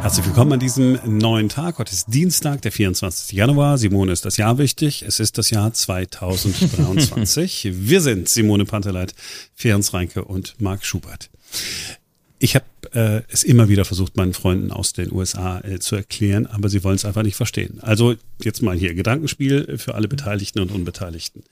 Herzlich 0.00 0.24
willkommen 0.24 0.54
an 0.54 0.60
diesem 0.60 0.98
neuen 1.04 1.50
Tag. 1.50 1.78
Heute 1.78 1.92
ist 1.92 2.06
Dienstag, 2.08 2.62
der 2.62 2.72
24. 2.72 3.32
Januar. 3.32 3.76
Simone 3.76 4.12
ist 4.12 4.24
das 4.24 4.38
Jahr 4.38 4.56
wichtig. 4.56 5.02
Es 5.06 5.20
ist 5.20 5.36
das 5.36 5.50
Jahr 5.50 5.74
2023. 5.74 7.68
Wir 7.74 8.00
sind 8.00 8.26
Simone 8.26 8.64
Panteleit, 8.64 9.14
Ferenc 9.54 9.92
Reinke 9.92 10.24
und 10.24 10.58
Marc 10.58 10.86
Schubert. 10.86 11.28
Ich 12.38 12.54
habe 12.54 12.64
äh, 12.94 13.20
es 13.28 13.42
immer 13.42 13.68
wieder 13.68 13.84
versucht, 13.84 14.16
meinen 14.16 14.32
Freunden 14.32 14.72
aus 14.72 14.94
den 14.94 15.12
USA 15.12 15.60
äh, 15.60 15.80
zu 15.80 15.96
erklären, 15.96 16.46
aber 16.46 16.70
sie 16.70 16.82
wollen 16.82 16.96
es 16.96 17.04
einfach 17.04 17.22
nicht 17.22 17.36
verstehen. 17.36 17.78
Also 17.82 18.14
jetzt 18.42 18.62
mal 18.62 18.78
hier 18.78 18.94
Gedankenspiel 18.94 19.76
für 19.76 19.96
alle 19.96 20.08
Beteiligten 20.08 20.60
und 20.60 20.72
Unbeteiligten. 20.72 21.42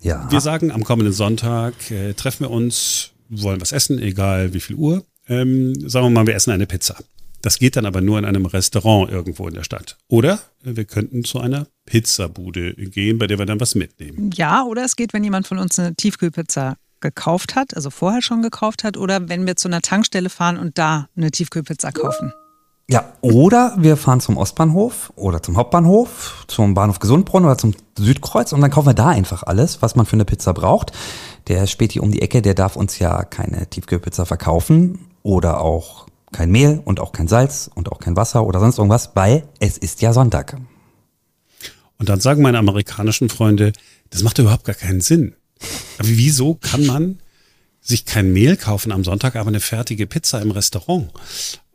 Ja. 0.00 0.26
Wir 0.30 0.40
sagen, 0.40 0.70
am 0.70 0.84
kommenden 0.84 1.12
Sonntag 1.12 1.74
äh, 1.90 2.14
treffen 2.14 2.44
wir 2.44 2.50
uns, 2.50 3.10
wollen 3.28 3.60
was 3.60 3.72
essen, 3.72 3.98
egal 3.98 4.54
wie 4.54 4.60
viel 4.60 4.76
Uhr. 4.76 5.04
Ähm, 5.28 5.74
sagen 5.86 6.06
wir 6.06 6.10
mal, 6.10 6.26
wir 6.26 6.34
essen 6.34 6.50
eine 6.50 6.66
Pizza. 6.66 6.96
Das 7.42 7.58
geht 7.58 7.76
dann 7.76 7.86
aber 7.86 8.00
nur 8.00 8.18
in 8.18 8.24
einem 8.24 8.46
Restaurant 8.46 9.10
irgendwo 9.10 9.48
in 9.48 9.54
der 9.54 9.64
Stadt. 9.64 9.96
Oder 10.08 10.40
wir 10.62 10.84
könnten 10.84 11.24
zu 11.24 11.40
einer 11.40 11.66
Pizzabude 11.86 12.74
gehen, 12.74 13.18
bei 13.18 13.26
der 13.26 13.38
wir 13.38 13.46
dann 13.46 13.60
was 13.60 13.74
mitnehmen. 13.74 14.30
Ja, 14.34 14.64
oder 14.64 14.84
es 14.84 14.96
geht, 14.96 15.14
wenn 15.14 15.24
jemand 15.24 15.46
von 15.46 15.58
uns 15.58 15.78
eine 15.78 15.94
Tiefkühlpizza 15.94 16.76
gekauft 17.00 17.54
hat, 17.54 17.74
also 17.74 17.88
vorher 17.88 18.20
schon 18.20 18.42
gekauft 18.42 18.84
hat, 18.84 18.98
oder 18.98 19.28
wenn 19.28 19.46
wir 19.46 19.56
zu 19.56 19.68
einer 19.68 19.80
Tankstelle 19.80 20.28
fahren 20.28 20.58
und 20.58 20.76
da 20.76 21.08
eine 21.16 21.30
Tiefkühlpizza 21.30 21.92
kaufen. 21.92 22.32
Ja, 22.90 23.04
oder 23.20 23.76
wir 23.78 23.96
fahren 23.96 24.20
zum 24.20 24.36
Ostbahnhof 24.36 25.12
oder 25.14 25.42
zum 25.42 25.56
Hauptbahnhof, 25.56 26.44
zum 26.48 26.74
Bahnhof 26.74 26.98
Gesundbronn 26.98 27.44
oder 27.44 27.56
zum 27.56 27.72
Südkreuz 27.96 28.52
und 28.52 28.60
dann 28.60 28.70
kaufen 28.72 28.88
wir 28.88 28.94
da 28.94 29.08
einfach 29.08 29.44
alles, 29.44 29.80
was 29.80 29.94
man 29.94 30.06
für 30.06 30.14
eine 30.14 30.24
Pizza 30.24 30.52
braucht. 30.52 30.90
Der 31.46 31.68
Späti 31.68 32.00
um 32.00 32.10
die 32.10 32.20
Ecke, 32.20 32.42
der 32.42 32.54
darf 32.54 32.74
uns 32.74 32.98
ja 32.98 33.22
keine 33.22 33.68
Tiefkühlpizza 33.70 34.24
verkaufen 34.24 35.06
oder 35.22 35.60
auch 35.60 36.08
kein 36.32 36.50
Mehl 36.50 36.80
und 36.84 37.00
auch 37.00 37.12
kein 37.12 37.28
Salz 37.28 37.70
und 37.74 37.90
auch 37.90 37.98
kein 37.98 38.16
Wasser 38.16 38.46
oder 38.46 38.60
sonst 38.60 38.78
irgendwas, 38.78 39.10
weil 39.14 39.48
es 39.58 39.78
ist 39.78 40.00
ja 40.00 40.12
Sonntag. 40.12 40.56
Und 41.98 42.08
dann 42.08 42.20
sagen 42.20 42.42
meine 42.42 42.58
amerikanischen 42.58 43.28
Freunde, 43.28 43.72
das 44.10 44.22
macht 44.22 44.38
überhaupt 44.38 44.64
gar 44.64 44.74
keinen 44.74 45.00
Sinn. 45.00 45.34
Aber 45.98 46.08
wieso 46.08 46.54
kann 46.54 46.86
man 46.86 47.18
sich 47.80 48.04
kein 48.04 48.32
Mehl 48.32 48.56
kaufen 48.56 48.92
am 48.92 49.04
Sonntag, 49.04 49.36
aber 49.36 49.48
eine 49.48 49.60
fertige 49.60 50.06
Pizza 50.06 50.40
im 50.40 50.50
Restaurant? 50.50 51.10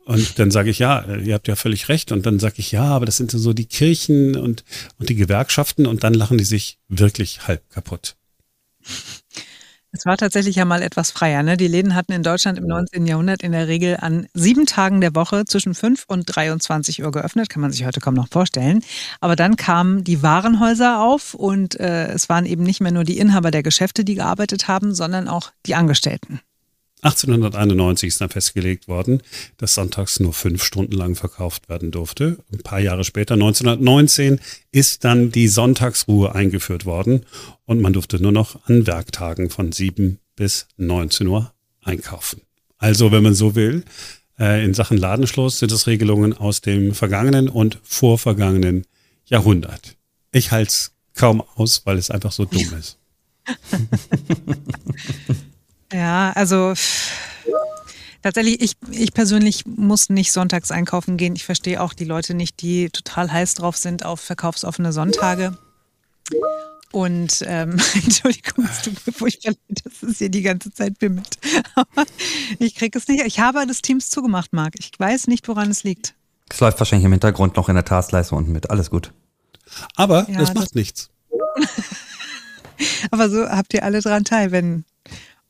Und 0.04 0.38
dann 0.38 0.52
sage 0.52 0.70
ich, 0.70 0.78
ja, 0.78 1.04
ihr 1.16 1.34
habt 1.34 1.48
ja 1.48 1.56
völlig 1.56 1.88
recht. 1.88 2.12
Und 2.12 2.26
dann 2.26 2.38
sage 2.38 2.56
ich, 2.58 2.70
ja, 2.70 2.84
aber 2.84 3.06
das 3.06 3.16
sind 3.16 3.32
so 3.32 3.52
die 3.52 3.66
Kirchen 3.66 4.36
und, 4.36 4.64
und 4.98 5.08
die 5.08 5.16
Gewerkschaften. 5.16 5.84
Und 5.84 6.04
dann 6.04 6.14
lachen 6.14 6.38
die 6.38 6.44
sich 6.44 6.78
wirklich 6.88 7.48
halb 7.48 7.68
kaputt. 7.70 8.16
Es 9.96 10.04
war 10.04 10.18
tatsächlich 10.18 10.56
ja 10.56 10.66
mal 10.66 10.82
etwas 10.82 11.10
freier. 11.10 11.42
Ne? 11.42 11.56
Die 11.56 11.68
Läden 11.68 11.94
hatten 11.94 12.12
in 12.12 12.22
Deutschland 12.22 12.58
im 12.58 12.66
19. 12.66 13.06
Jahrhundert 13.06 13.42
in 13.42 13.52
der 13.52 13.66
Regel 13.66 13.96
an 13.98 14.26
sieben 14.34 14.66
Tagen 14.66 15.00
der 15.00 15.14
Woche 15.14 15.46
zwischen 15.46 15.74
5 15.74 16.04
und 16.06 16.24
23 16.26 17.02
Uhr 17.02 17.10
geöffnet. 17.12 17.48
Kann 17.48 17.62
man 17.62 17.72
sich 17.72 17.86
heute 17.86 18.00
kaum 18.00 18.12
noch 18.12 18.28
vorstellen. 18.28 18.82
Aber 19.20 19.36
dann 19.36 19.56
kamen 19.56 20.04
die 20.04 20.22
Warenhäuser 20.22 21.00
auf 21.00 21.32
und 21.32 21.80
äh, 21.80 22.08
es 22.08 22.28
waren 22.28 22.44
eben 22.44 22.62
nicht 22.62 22.82
mehr 22.82 22.92
nur 22.92 23.04
die 23.04 23.18
Inhaber 23.18 23.50
der 23.50 23.62
Geschäfte, 23.62 24.04
die 24.04 24.16
gearbeitet 24.16 24.68
haben, 24.68 24.94
sondern 24.94 25.28
auch 25.28 25.52
die 25.64 25.74
Angestellten. 25.74 26.40
1891 27.06 28.08
ist 28.08 28.20
dann 28.20 28.30
festgelegt 28.30 28.88
worden, 28.88 29.22
dass 29.58 29.74
sonntags 29.74 30.18
nur 30.18 30.32
fünf 30.32 30.64
Stunden 30.64 30.92
lang 30.92 31.14
verkauft 31.14 31.68
werden 31.68 31.92
durfte. 31.92 32.38
Ein 32.52 32.58
paar 32.58 32.80
Jahre 32.80 33.04
später, 33.04 33.34
1919, 33.34 34.40
ist 34.72 35.04
dann 35.04 35.30
die 35.30 35.46
Sonntagsruhe 35.46 36.34
eingeführt 36.34 36.84
worden 36.84 37.24
und 37.64 37.80
man 37.80 37.92
durfte 37.92 38.20
nur 38.20 38.32
noch 38.32 38.68
an 38.68 38.86
Werktagen 38.86 39.50
von 39.50 39.70
7 39.70 40.18
bis 40.34 40.66
19 40.78 41.28
Uhr 41.28 41.52
einkaufen. 41.82 42.42
Also, 42.78 43.12
wenn 43.12 43.22
man 43.22 43.34
so 43.34 43.54
will, 43.54 43.84
äh, 44.38 44.64
in 44.64 44.74
Sachen 44.74 44.98
Ladenschluss 44.98 45.60
sind 45.60 45.70
es 45.70 45.86
Regelungen 45.86 46.32
aus 46.32 46.60
dem 46.60 46.92
vergangenen 46.92 47.48
und 47.48 47.78
vorvergangenen 47.84 48.84
Jahrhundert. 49.26 49.96
Ich 50.32 50.50
halte 50.50 50.70
es 50.70 50.92
kaum 51.14 51.42
aus, 51.54 51.82
weil 51.84 51.98
es 51.98 52.10
einfach 52.10 52.32
so 52.32 52.44
dumm 52.44 52.74
ist. 52.78 52.98
Ja, 55.92 56.32
also 56.34 56.74
tatsächlich, 58.22 58.60
ich, 58.60 58.76
ich 58.90 59.12
persönlich 59.12 59.66
muss 59.66 60.08
nicht 60.08 60.32
sonntags 60.32 60.70
einkaufen 60.70 61.16
gehen. 61.16 61.36
Ich 61.36 61.44
verstehe 61.44 61.80
auch 61.80 61.92
die 61.92 62.04
Leute 62.04 62.34
nicht, 62.34 62.60
die 62.62 62.90
total 62.90 63.30
heiß 63.30 63.54
drauf 63.54 63.76
sind 63.76 64.04
auf 64.04 64.20
verkaufsoffene 64.20 64.92
Sonntage. 64.92 65.56
Und 66.92 67.44
ähm, 67.46 67.78
Entschuldigung, 67.94 68.64
es 68.64 68.82
tut 68.82 69.06
mir 69.06 69.12
furchtbar 69.12 69.52
leid, 69.52 69.82
dass 69.84 70.02
es 70.02 70.18
hier 70.18 70.28
die 70.28 70.42
ganze 70.42 70.72
Zeit 70.72 70.98
bimmelt. 70.98 71.38
Aber 71.74 72.04
ich 72.58 72.74
kriege 72.74 72.98
es 72.98 73.06
nicht. 73.08 73.24
Ich 73.26 73.38
habe 73.38 73.66
des 73.66 73.82
Teams 73.82 74.10
zugemacht, 74.10 74.52
Marc. 74.52 74.74
Ich 74.78 74.92
weiß 74.98 75.26
nicht, 75.26 75.46
woran 75.48 75.70
es 75.70 75.84
liegt. 75.84 76.14
Es 76.48 76.60
läuft 76.60 76.78
wahrscheinlich 76.78 77.04
im 77.04 77.12
Hintergrund 77.12 77.56
noch 77.56 77.68
in 77.68 77.74
der 77.74 77.84
Taskleiste 77.84 78.34
unten 78.34 78.52
mit. 78.52 78.70
Alles 78.70 78.90
gut. 78.90 79.12
Aber 79.96 80.28
ja, 80.30 80.38
das 80.38 80.54
macht 80.54 80.68
das 80.68 80.74
nichts. 80.74 81.10
Aber 83.10 83.30
so 83.30 83.48
habt 83.48 83.74
ihr 83.74 83.82
alle 83.82 84.00
dran 84.00 84.24
teil, 84.24 84.52
wenn 84.52 84.84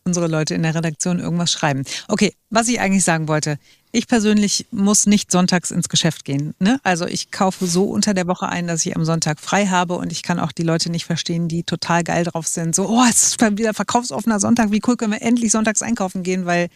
unsere 0.07 0.29
Leute 0.29 0.55
in 0.55 0.63
der 0.63 0.75
Redaktion 0.75 1.19
irgendwas 1.19 1.51
schreiben. 1.51 1.83
Okay, 2.09 2.33
was 2.49 2.69
ich 2.69 2.81
eigentlich 2.81 3.05
sagen 3.05 3.29
wollte. 3.29 3.59
Ich 3.93 4.09
persönlich 4.09 4.67
muss 4.71 5.07
nicht 5.07 5.31
sonntags 5.31 5.71
ins 5.71 5.89
Geschäft 5.89 6.25
gehen. 6.25 6.55
Ne? 6.59 6.79
Also 6.83 7.07
ich 7.07 7.31
kaufe 7.31 7.67
so 7.67 7.85
unter 7.85 8.15
der 8.15 8.27
Woche 8.27 8.49
ein, 8.49 8.67
dass 8.67 8.85
ich 8.85 8.95
am 8.95 9.05
Sonntag 9.05 9.41
frei 9.41 9.67
habe 9.67 9.95
und 9.95 10.13
ich 10.13 10.23
kann 10.23 10.39
auch 10.39 10.53
die 10.53 10.65
Leute 10.65 10.91
nicht 10.91 11.07
verstehen, 11.07 11.49
die 11.49 11.63
total 11.63 12.05
geil 12.05 12.25
drauf 12.25 12.47
sind. 12.47 12.75
So, 12.75 12.89
oh, 12.89 13.05
es 13.09 13.29
ist 13.29 13.59
wieder 13.59 13.75
verkaufsoffener 13.75 14.39
Sonntag. 14.39 14.71
Wie 14.71 14.83
cool 14.87 14.97
können 14.97 15.13
wir 15.13 15.23
endlich 15.23 15.51
sonntags 15.51 15.83
einkaufen 15.83 16.23
gehen, 16.23 16.47
weil 16.47 16.69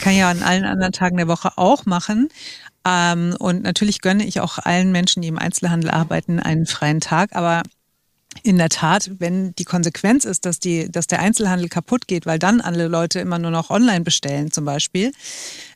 kann 0.00 0.16
ja 0.16 0.30
an 0.30 0.42
allen 0.42 0.64
anderen 0.64 0.92
Tagen 0.92 1.16
der 1.16 1.28
Woche 1.28 1.52
auch 1.56 1.86
machen. 1.86 2.28
Ähm, 2.86 3.36
und 3.38 3.62
natürlich 3.62 4.00
gönne 4.00 4.24
ich 4.24 4.40
auch 4.40 4.58
allen 4.58 4.92
Menschen, 4.92 5.22
die 5.22 5.28
im 5.28 5.38
Einzelhandel 5.38 5.90
arbeiten, 5.90 6.40
einen 6.40 6.66
freien 6.66 7.00
Tag. 7.00 7.34
Aber 7.36 7.62
in 8.44 8.58
der 8.58 8.68
Tat, 8.68 9.10
wenn 9.18 9.54
die 9.54 9.64
Konsequenz 9.64 10.26
ist, 10.26 10.44
dass, 10.44 10.60
die, 10.60 10.92
dass 10.92 11.06
der 11.06 11.20
Einzelhandel 11.20 11.68
kaputt 11.68 12.06
geht, 12.06 12.26
weil 12.26 12.38
dann 12.38 12.60
alle 12.60 12.88
Leute 12.88 13.18
immer 13.18 13.38
nur 13.38 13.50
noch 13.50 13.70
online 13.70 14.02
bestellen 14.02 14.52
zum 14.52 14.66
Beispiel, 14.66 15.12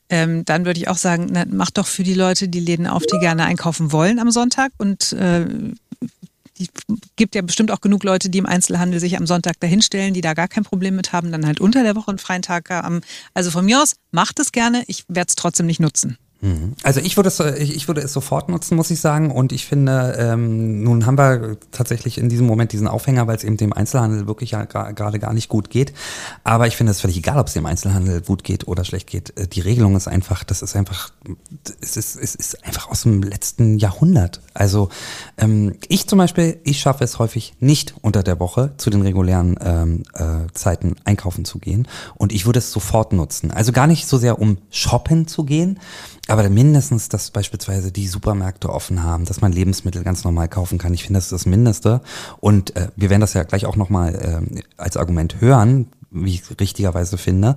ähm, 0.09 0.45
dann 0.45 0.65
würde 0.65 0.79
ich 0.79 0.87
auch 0.87 0.97
sagen, 0.97 1.29
na, 1.31 1.45
mach 1.49 1.71
doch 1.71 1.87
für 1.87 2.03
die 2.03 2.13
Leute 2.13 2.47
die 2.47 2.59
Läden 2.59 2.85
auf, 2.85 3.03
die 3.07 3.17
gerne 3.17 3.45
einkaufen 3.45 3.91
wollen 3.91 4.19
am 4.19 4.29
Sonntag 4.29 4.71
und 4.77 5.13
äh, 5.13 5.45
die 6.59 6.69
gibt 7.15 7.35
ja 7.35 7.41
bestimmt 7.41 7.71
auch 7.71 7.81
genug 7.81 8.03
Leute, 8.03 8.29
die 8.29 8.37
im 8.37 8.45
Einzelhandel 8.45 8.99
sich 8.99 9.17
am 9.17 9.25
Sonntag 9.25 9.59
dahinstellen, 9.59 10.13
die 10.13 10.21
da 10.21 10.35
gar 10.35 10.47
kein 10.47 10.63
Problem 10.63 10.95
mit 10.95 11.11
haben, 11.11 11.31
dann 11.31 11.47
halt 11.47 11.59
unter 11.59 11.83
der 11.83 11.95
Woche 11.95 12.09
einen 12.09 12.19
freien 12.19 12.41
Tag 12.43 12.69
haben. 12.69 13.01
Also 13.33 13.49
von 13.49 13.65
mir 13.65 13.81
aus, 13.81 13.95
macht 14.11 14.39
es 14.39 14.51
gerne, 14.51 14.83
ich 14.87 15.05
werde 15.07 15.29
es 15.29 15.35
trotzdem 15.35 15.65
nicht 15.65 15.79
nutzen. 15.79 16.17
Mhm. 16.41 16.73
Also 16.83 17.01
ich 17.01 17.17
würde 17.17 17.27
es, 17.27 17.39
ich 17.39 17.87
würde 17.89 18.01
es 18.01 18.13
sofort 18.13 18.47
nutzen, 18.47 18.75
muss 18.75 18.89
ich 18.91 19.01
sagen. 19.01 19.31
Und 19.31 19.51
ich 19.51 19.65
finde, 19.65 20.15
ähm, 20.17 20.83
nun 20.83 21.05
haben 21.05 21.17
wir 21.17 21.57
tatsächlich 21.71 22.17
in 22.17 22.29
diesem 22.29 22.47
Moment 22.47 22.71
diesen 22.71 22.87
Aufhänger, 22.87 23.27
weil 23.27 23.35
es 23.35 23.43
eben 23.43 23.57
dem 23.57 23.73
Einzelhandel 23.73 24.25
wirklich 24.25 24.51
ja 24.51 24.63
gerade 24.63 25.19
gar 25.19 25.33
nicht 25.33 25.49
gut 25.49 25.69
geht. 25.69 25.93
Aber 26.45 26.67
ich 26.67 26.77
finde 26.77 26.91
es 26.91 27.01
völlig 27.01 27.17
egal, 27.17 27.39
ob 27.39 27.47
es 27.47 27.53
dem 27.53 27.65
Einzelhandel 27.65 28.21
gut 28.21 28.45
geht 28.45 28.67
oder 28.67 28.85
schlecht 28.85 29.07
geht. 29.07 29.37
Äh, 29.37 29.47
die 29.47 29.59
Regelung 29.59 29.95
ist 29.97 30.07
einfach, 30.07 30.45
das 30.45 30.61
ist 30.61 30.75
einfach, 30.75 31.11
es 31.81 31.97
ist, 31.97 32.15
es 32.15 32.35
ist 32.35 32.65
einfach 32.65 32.89
aus 32.89 33.03
dem 33.03 33.21
letzten 33.21 33.77
Jahrhundert. 33.77 34.41
Also 34.53 34.89
ähm, 35.37 35.75
ich 35.89 36.07
zum 36.07 36.19
Beispiel, 36.19 36.59
ich 36.63 36.79
schaffe 36.79 37.03
es 37.03 37.19
häufig 37.19 37.53
nicht 37.59 37.95
unter 38.01 38.23
der 38.23 38.39
Woche 38.39 38.71
zu 38.77 38.89
den 38.89 39.01
regulären 39.01 39.57
ähm, 39.61 40.03
äh, 40.13 40.51
Zeiten 40.53 40.95
einkaufen 41.03 41.43
zu 41.43 41.59
gehen. 41.59 41.85
Und 42.15 42.31
ich 42.31 42.45
würde 42.45 42.59
es 42.59 42.71
sofort 42.71 43.11
nutzen. 43.11 43.51
Also 43.51 43.73
gar 43.73 43.87
nicht 43.87 44.07
so 44.07 44.17
sehr 44.17 44.39
um 44.39 44.57
shoppen 44.69 45.27
zu 45.27 45.43
gehen, 45.43 45.79
aber 46.29 46.47
mindestens, 46.49 47.09
dass 47.09 47.31
beispielsweise 47.31 47.91
die 47.91 48.07
Supermärkte 48.07 48.69
offen 48.69 49.03
haben, 49.03 49.25
dass 49.25 49.41
man 49.41 49.51
Lebensmittel 49.51 50.03
ganz 50.03 50.23
normal 50.23 50.47
kaufen 50.47 50.77
kann. 50.77 50.93
Ich 50.93 51.03
finde, 51.03 51.17
das 51.17 51.25
ist 51.25 51.31
das 51.31 51.45
Mindeste. 51.45 52.01
Und 52.39 52.75
äh, 52.75 52.89
wir 52.95 53.09
werden 53.09 53.21
das 53.21 53.33
ja 53.33 53.43
gleich 53.43 53.65
auch 53.65 53.75
nochmal 53.75 54.15
äh, 54.15 54.61
als 54.77 54.95
Argument 54.95 55.41
hören, 55.41 55.87
wie 56.11 56.35
ich 56.35 56.59
richtigerweise 56.59 57.17
finde. 57.17 57.55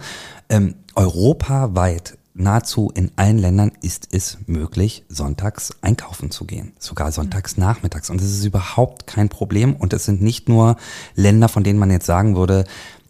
Ähm, 0.48 0.74
europaweit 0.94 2.16
nahezu 2.34 2.90
in 2.94 3.10
allen 3.16 3.36
Ländern 3.36 3.72
ist 3.82 4.08
es 4.12 4.38
möglich, 4.46 5.04
sonntags 5.08 5.74
einkaufen 5.82 6.30
zu 6.30 6.46
gehen. 6.46 6.72
Sogar 6.78 7.12
sonntags 7.12 7.58
nachmittags. 7.58 8.08
Und 8.08 8.22
es 8.22 8.30
ist 8.30 8.44
überhaupt 8.44 9.06
kein 9.06 9.28
Problem. 9.28 9.76
Und 9.76 9.92
es 9.92 10.06
sind 10.06 10.22
nicht 10.22 10.48
nur 10.48 10.76
Länder, 11.14 11.48
von 11.48 11.62
denen 11.62 11.78
man 11.78 11.90
jetzt 11.90 12.06
sagen 12.06 12.36
würde, 12.36 12.64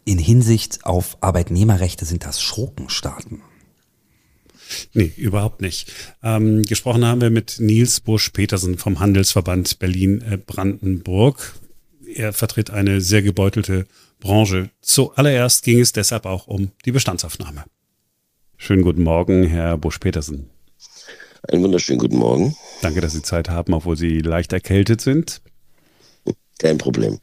in 0.05 0.19
Hinsicht 0.19 0.85
auf 0.85 1.19
Arbeitnehmerrechte 1.21 2.05
sind 2.05 2.25
das 2.25 2.41
Schurkenstaaten. 2.43 3.43
Nee, 4.93 5.13
überhaupt 5.17 5.61
nicht. 5.61 5.93
Ähm, 6.23 6.63
gesprochen 6.63 7.05
haben 7.05 7.21
wir 7.21 7.31
mit 7.31 7.57
Nils 7.59 8.01
Busch-Petersen 8.01 8.79
vom 8.79 9.01
Handelsverband 9.01 9.79
Berlin-Brandenburg. 9.79 11.55
Er 12.15 12.33
vertritt 12.33 12.71
eine 12.71 13.01
sehr 13.01 13.23
gebeutelte 13.23 13.87
Branche. 14.21 14.71
Zuallererst 14.81 15.65
ging 15.65 15.81
es 15.81 15.93
deshalb 15.93 16.27
auch 16.27 16.47
um 16.47 16.71
die 16.85 16.93
Bestandsaufnahme. 16.93 17.65
Schönen 18.57 18.83
guten 18.83 19.03
Morgen, 19.03 19.45
Herr 19.45 19.77
Busch-Petersen. 19.77 20.49
Einen 21.49 21.63
wunderschönen 21.63 21.99
guten 21.99 22.17
Morgen. 22.17 22.57
Danke, 22.83 23.01
dass 23.01 23.13
Sie 23.13 23.23
Zeit 23.23 23.49
haben, 23.49 23.73
obwohl 23.73 23.97
Sie 23.97 24.21
leicht 24.21 24.53
erkältet 24.53 25.01
sind. 25.01 25.43
Kein 26.59 26.79
Problem. 26.79 27.19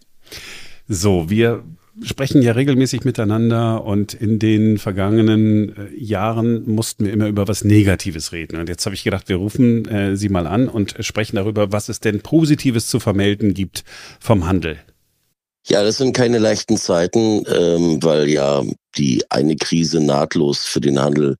So, 0.89 1.29
wir 1.29 1.63
sprechen 2.03 2.41
ja 2.41 2.53
regelmäßig 2.53 3.03
miteinander 3.03 3.83
und 3.83 4.13
in 4.13 4.39
den 4.39 4.77
vergangenen 4.77 5.75
äh, 5.75 5.95
Jahren 5.95 6.69
mussten 6.69 7.05
wir 7.05 7.13
immer 7.13 7.27
über 7.27 7.47
was 7.47 7.63
Negatives 7.63 8.31
reden. 8.31 8.59
Und 8.59 8.69
jetzt 8.69 8.85
habe 8.85 8.95
ich 8.95 9.03
gedacht, 9.03 9.29
wir 9.29 9.37
rufen 9.37 9.85
äh, 9.87 10.15
Sie 10.15 10.29
mal 10.29 10.47
an 10.47 10.67
und 10.67 10.95
sprechen 10.99 11.35
darüber, 11.35 11.71
was 11.71 11.89
es 11.89 11.99
denn 11.99 12.21
Positives 12.21 12.87
zu 12.87 12.99
vermelden 12.99 13.53
gibt 13.53 13.83
vom 14.19 14.47
Handel. 14.47 14.77
Ja, 15.67 15.83
das 15.83 15.97
sind 15.97 16.13
keine 16.13 16.39
leichten 16.39 16.77
Zeiten, 16.77 17.43
ähm, 17.47 18.01
weil 18.01 18.27
ja 18.29 18.63
die 18.97 19.23
eine 19.29 19.55
Krise 19.55 19.99
nahtlos 19.99 20.59
für 20.59 20.81
den 20.81 20.99
Handel 20.99 21.37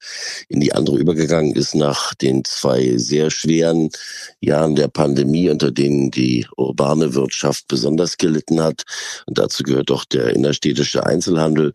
in 0.50 0.60
die 0.60 0.74
andere 0.74 1.00
übergegangen 1.00 1.56
ist 1.56 1.74
nach 1.74 2.14
den 2.14 2.44
zwei 2.44 2.98
sehr 2.98 3.32
schweren 3.32 3.90
Jahren 4.40 4.76
der 4.76 4.88
Pandemie, 4.88 5.50
unter 5.50 5.72
denen 5.72 6.12
die 6.12 6.46
urbane 6.58 7.16
Wirtschaft 7.16 7.68
besonders 7.68 8.18
gelitten 8.18 8.62
hat. 8.62 8.84
Und 9.26 9.38
dazu 9.38 9.64
gehört 9.64 9.90
auch 9.90 10.06
der 10.06 10.30
innerstädtische 10.32 11.06
Einzelhandel 11.06 11.74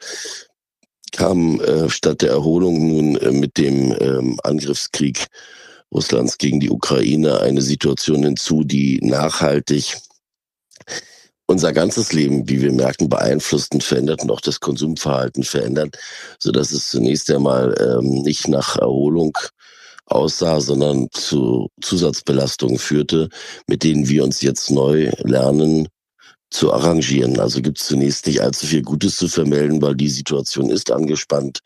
kam 1.12 1.60
äh, 1.60 1.88
statt 1.88 2.22
der 2.22 2.30
Erholung 2.30 2.88
nun 2.88 3.16
äh, 3.16 3.30
mit 3.30 3.56
dem 3.56 3.96
ähm, 4.00 4.38
Angriffskrieg 4.42 5.26
Russlands 5.92 6.38
gegen 6.38 6.58
die 6.58 6.70
Ukraine 6.70 7.40
eine 7.40 7.62
Situation 7.62 8.24
hinzu, 8.24 8.64
die 8.64 9.00
nachhaltig 9.00 9.96
unser 11.46 11.72
ganzes 11.72 12.12
Leben, 12.12 12.48
wie 12.48 12.62
wir 12.62 12.72
merken, 12.72 13.08
beeinflusst 13.08 13.74
und 13.74 13.84
verändert 13.84 14.22
und 14.22 14.30
auch 14.30 14.40
das 14.40 14.60
Konsumverhalten 14.60 15.44
verändert, 15.44 15.98
so 16.38 16.52
dass 16.52 16.72
es 16.72 16.90
zunächst 16.90 17.30
einmal 17.30 17.74
ähm, 17.80 18.22
nicht 18.22 18.48
nach 18.48 18.76
Erholung 18.76 19.36
aussah, 20.06 20.60
sondern 20.60 21.08
zu 21.12 21.70
Zusatzbelastungen 21.82 22.78
führte, 22.78 23.28
mit 23.66 23.82
denen 23.82 24.08
wir 24.08 24.24
uns 24.24 24.42
jetzt 24.42 24.70
neu 24.70 25.10
lernen 25.22 25.88
zu 26.50 26.72
arrangieren. 26.72 27.40
Also 27.40 27.60
gibt 27.60 27.80
es 27.80 27.86
zunächst 27.86 28.26
nicht 28.26 28.40
allzu 28.40 28.66
viel 28.66 28.82
Gutes 28.82 29.16
zu 29.16 29.28
vermelden, 29.28 29.82
weil 29.82 29.96
die 29.96 30.08
Situation 30.08 30.70
ist 30.70 30.90
angespannt 30.90 31.60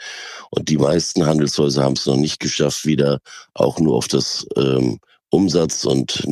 und 0.51 0.69
die 0.69 0.79
meisten 0.79 1.27
Handelshäuser 1.27 1.85
haben 1.85 1.95
es 1.95 2.07
noch 2.07 2.17
nicht 2.17 2.41
geschafft, 2.41 2.87
wieder 2.87 3.19
auch 3.55 3.79
nur 3.81 3.97
auf 3.97 4.09
das 4.09 4.47
ähm, 4.57 4.99
Umsatz- 5.31 5.85
und 5.85 6.25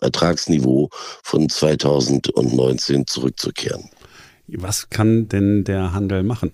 Ertragsniveau 0.00 0.88
von 1.22 1.48
2019 1.48 3.06
zurückzukehren. 3.06 3.90
Was 4.48 4.90
kann 4.90 5.28
denn 5.28 5.64
der 5.64 5.92
Handel 5.92 6.22
machen? 6.22 6.52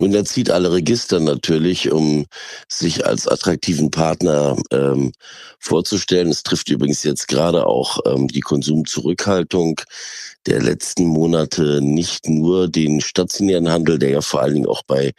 Nun, 0.00 0.14
er 0.14 0.24
zieht 0.24 0.50
alle 0.50 0.72
Register 0.72 1.20
natürlich, 1.20 1.92
um 1.92 2.24
sich 2.68 3.04
als 3.04 3.28
attraktiven 3.28 3.90
Partner 3.90 4.56
ähm, 4.70 5.12
vorzustellen. 5.58 6.28
Es 6.28 6.42
trifft 6.42 6.70
übrigens 6.70 7.02
jetzt 7.02 7.28
gerade 7.28 7.66
auch 7.66 7.98
ähm, 8.06 8.26
die 8.26 8.40
Konsumzurückhaltung 8.40 9.78
der 10.46 10.62
letzten 10.62 11.04
Monate 11.04 11.80
nicht 11.82 12.28
nur 12.28 12.66
den 12.68 13.02
stationären 13.02 13.68
Handel, 13.68 13.98
der 13.98 14.10
ja 14.10 14.20
vor 14.22 14.40
allen 14.40 14.54
Dingen 14.54 14.68
auch 14.68 14.82
bei 14.84 15.12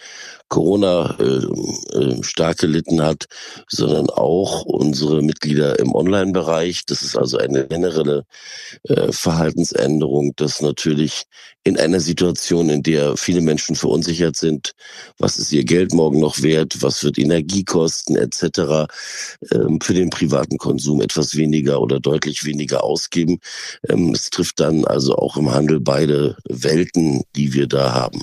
Corona 0.48 1.16
äh, 1.20 1.98
äh, 1.98 2.24
stark 2.24 2.58
gelitten 2.58 3.04
hat, 3.04 3.28
sondern 3.68 4.10
auch 4.10 4.64
unsere 4.64 5.22
Mitglieder 5.22 5.78
im 5.80 5.94
Online-Bereich. 5.94 6.86
Das 6.88 7.04
ist 7.04 7.16
also 7.16 7.38
eine 7.38 7.68
generelle 7.68 8.26
äh, 8.84 9.12
Verhaltensänderung, 9.12 10.34
dass 10.36 10.62
natürlich 10.62 11.24
in 11.64 11.78
einer 11.78 12.00
Situation, 12.00 12.70
in 12.70 12.82
der 12.82 13.16
viele 13.16 13.42
Menschen 13.42 13.76
verunsichert 13.76 14.36
sind, 14.36 14.71
was 15.18 15.38
ist 15.38 15.52
ihr 15.52 15.64
Geld 15.64 15.94
morgen 15.94 16.20
noch 16.20 16.42
wert, 16.42 16.82
was 16.82 17.04
wird 17.04 17.18
Energie 17.18 17.64
kosten 17.64 18.16
etc., 18.16 18.88
ähm, 19.52 19.80
für 19.82 19.94
den 19.94 20.10
privaten 20.10 20.58
Konsum 20.58 21.02
etwas 21.02 21.36
weniger 21.36 21.82
oder 21.82 22.00
deutlich 22.00 22.46
weniger 22.46 22.84
ausgeben. 22.84 23.40
Ähm, 23.88 24.14
es 24.14 24.30
trifft 24.30 24.60
dann 24.60 24.86
also 24.86 25.16
auch 25.16 25.38
im 25.38 25.52
Handel 25.52 25.80
beide 25.80 26.38
Welten, 26.48 27.24
die 27.36 27.54
wir 27.54 27.68
da 27.68 27.94
haben. 27.94 28.22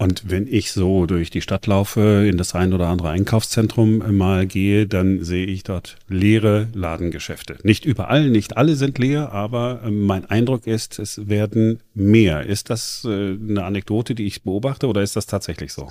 Und 0.00 0.30
wenn 0.30 0.46
ich 0.46 0.72
so 0.72 1.04
durch 1.04 1.28
die 1.28 1.42
Stadt 1.42 1.66
laufe, 1.66 2.26
in 2.26 2.38
das 2.38 2.54
ein 2.54 2.72
oder 2.72 2.88
andere 2.88 3.10
Einkaufszentrum 3.10 3.98
mal 4.16 4.46
gehe, 4.46 4.86
dann 4.86 5.22
sehe 5.22 5.44
ich 5.44 5.62
dort 5.62 5.98
leere 6.08 6.68
Ladengeschäfte. 6.72 7.58
Nicht 7.64 7.84
überall, 7.84 8.30
nicht 8.30 8.56
alle 8.56 8.76
sind 8.76 8.96
leer, 8.96 9.32
aber 9.32 9.82
ähm, 9.84 10.06
mein 10.06 10.24
Eindruck 10.24 10.66
ist, 10.66 10.98
es 10.98 11.28
werden 11.28 11.80
mehr. 11.92 12.46
Ist 12.46 12.70
das 12.70 13.02
äh, 13.04 13.08
eine 13.10 13.62
Anekdote, 13.64 14.14
die 14.14 14.24
ich 14.24 14.42
beobachte 14.42 14.86
oder 14.86 15.02
ist 15.02 15.16
das 15.16 15.26
tatsächlich 15.26 15.74
so? 15.74 15.90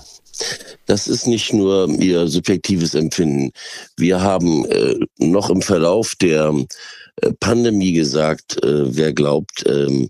Das 0.88 1.07
ist 1.07 1.27
nicht 1.27 1.53
nur 1.53 1.88
ihr 2.00 2.27
subjektives 2.29 2.95
Empfinden. 2.95 3.51
Wir 3.95 4.21
haben 4.21 4.65
äh, 4.65 4.95
noch 5.19 5.51
im 5.51 5.62
Verlauf 5.62 6.15
der 6.15 6.51
Pandemie 7.39 7.94
gesagt, 7.94 8.63
äh, 8.63 8.95
wer 8.95 9.13
glaubt, 9.13 9.63
ähm, 9.68 10.10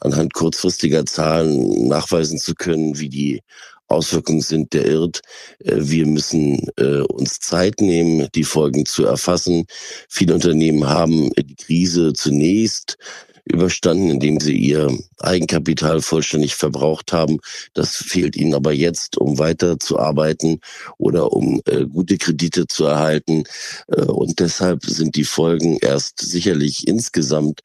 anhand 0.00 0.34
kurzfristiger 0.34 1.06
Zahlen 1.06 1.88
nachweisen 1.88 2.38
zu 2.38 2.54
können, 2.54 2.98
wie 2.98 3.08
die 3.08 3.42
Auswirkungen 3.88 4.40
sind, 4.40 4.72
der 4.72 4.86
irrt. 4.86 5.20
Äh, 5.60 5.76
wir 5.78 6.06
müssen 6.06 6.68
uns 7.08 7.38
Zeit 7.40 7.80
nehmen, 7.80 8.28
die 8.34 8.44
Folgen 8.44 8.86
zu 8.86 9.04
erfassen. 9.04 9.66
Viele 10.08 10.34
Unternehmen 10.34 10.88
haben 10.88 11.30
die 11.38 11.54
Krise 11.54 12.12
zunächst 12.12 12.96
überstanden, 13.44 14.10
indem 14.10 14.40
sie 14.40 14.56
ihr 14.56 14.96
Eigenkapital 15.18 16.00
vollständig 16.00 16.54
verbraucht 16.54 17.12
haben. 17.12 17.38
Das 17.74 17.96
fehlt 17.96 18.36
ihnen 18.36 18.54
aber 18.54 18.72
jetzt, 18.72 19.18
um 19.18 19.38
weiterzuarbeiten 19.38 20.60
oder 20.98 21.32
um 21.32 21.60
äh, 21.66 21.84
gute 21.86 22.18
Kredite 22.18 22.66
zu 22.66 22.84
erhalten. 22.84 23.44
Äh, 23.88 24.02
und 24.02 24.40
deshalb 24.40 24.84
sind 24.84 25.16
die 25.16 25.24
Folgen 25.24 25.78
erst 25.80 26.20
sicherlich 26.20 26.86
insgesamt 26.86 27.62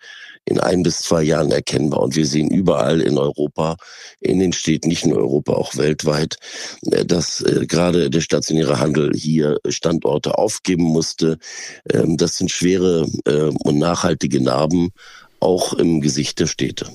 in 0.47 0.59
ein 0.59 0.81
bis 0.81 0.99
zwei 0.99 1.23
Jahren 1.23 1.51
erkennbar. 1.51 2.01
Und 2.01 2.15
wir 2.15 2.25
sehen 2.25 2.49
überall 2.49 3.01
in 3.01 3.17
Europa, 3.17 3.75
in 4.21 4.39
den 4.39 4.53
Städten, 4.53 4.87
nicht 4.87 5.05
nur 5.05 5.17
Europa, 5.17 5.53
auch 5.53 5.75
weltweit, 5.75 6.37
äh, 6.91 7.05
dass 7.05 7.41
äh, 7.41 7.65
gerade 7.67 8.09
der 8.09 8.21
stationäre 8.21 8.79
Handel 8.79 9.11
hier 9.13 9.59
Standorte 9.67 10.37
aufgeben 10.37 10.83
musste. 10.83 11.37
Ähm, 11.91 12.17
das 12.17 12.37
sind 12.37 12.49
schwere 12.49 13.07
äh, 13.25 13.51
und 13.63 13.77
nachhaltige 13.77 14.41
Narben, 14.41 14.91
auch 15.39 15.73
im 15.73 16.01
Gesicht 16.01 16.39
der 16.39 16.47
Städte. 16.47 16.87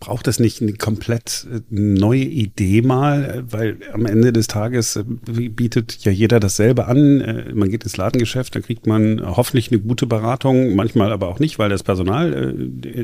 Braucht 0.00 0.28
es 0.28 0.38
nicht 0.38 0.60
eine 0.60 0.74
komplett 0.74 1.46
äh, 1.50 1.60
neue 1.70 2.24
Idee 2.24 2.82
mal? 2.82 3.44
Weil 3.48 3.78
am 3.92 4.06
Ende 4.06 4.32
des 4.32 4.48
Tages 4.48 4.96
äh, 4.96 5.04
bietet 5.04 6.04
ja 6.04 6.12
jeder 6.12 6.40
dasselbe 6.40 6.86
an. 6.86 7.20
Äh, 7.20 7.54
man 7.54 7.70
geht 7.70 7.84
ins 7.84 7.96
Ladengeschäft, 7.96 8.54
da 8.54 8.60
kriegt 8.60 8.86
man 8.86 9.22
hoffentlich 9.24 9.70
eine 9.70 9.80
gute 9.80 10.06
Beratung, 10.06 10.74
manchmal 10.74 11.12
aber 11.12 11.28
auch 11.28 11.38
nicht, 11.38 11.58
weil 11.58 11.70
das 11.70 11.82
Personal 11.82 12.54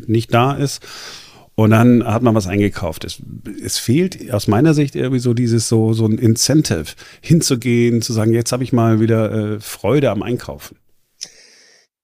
nicht 0.07 0.35
da 0.35 0.53
ist. 0.53 0.83
Und 1.55 1.71
dann 1.71 2.05
hat 2.05 2.23
man 2.23 2.35
was 2.35 2.47
eingekauft. 2.47 3.05
Es, 3.05 3.23
es, 3.63 3.79
fehlt 3.79 4.33
aus 4.33 4.49
meiner 4.49 4.73
Sicht 4.73 4.95
irgendwie 4.95 5.19
so 5.19 5.35
dieses 5.35 5.69
so, 5.69 5.93
so 5.93 6.07
ein 6.07 6.17
Incentive, 6.19 6.95
hinzugehen, 7.21 8.01
zu 8.03 8.13
sagen, 8.13 8.33
jetzt 8.33 8.53
habe 8.53 8.65
ich 8.65 8.73
mal 8.73 9.01
wieder 9.01 9.33
äh, 9.57 9.61
Freude 9.61 10.11
am 10.11 10.23
Einkaufen. 10.23 10.77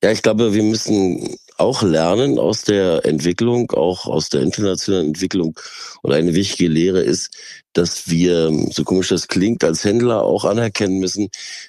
Ja, 0.02 0.10
ich 0.12 0.22
glaube, 0.22 0.52
wir 0.54 0.62
müssen 0.62 1.36
auch 1.56 1.82
lernen 1.82 2.38
aus 2.38 2.62
der 2.62 3.04
Entwicklung, 3.06 3.70
auch 3.72 4.06
aus 4.06 4.28
der 4.28 4.42
internationalen 4.42 5.08
Entwicklung. 5.08 5.58
Und 6.02 6.12
eine 6.12 6.34
wichtige 6.34 6.68
Lehre 6.68 7.00
ist, 7.00 7.34
dass 7.72 8.08
wir, 8.08 8.50
so 8.70 8.84
komisch 8.84 9.08
das 9.08 9.28
klingt, 9.28 9.64
als 9.64 9.84
Händler 9.84 10.22
auch 10.22 10.44
anerkennen 10.44 10.98
müssen, 10.98 11.28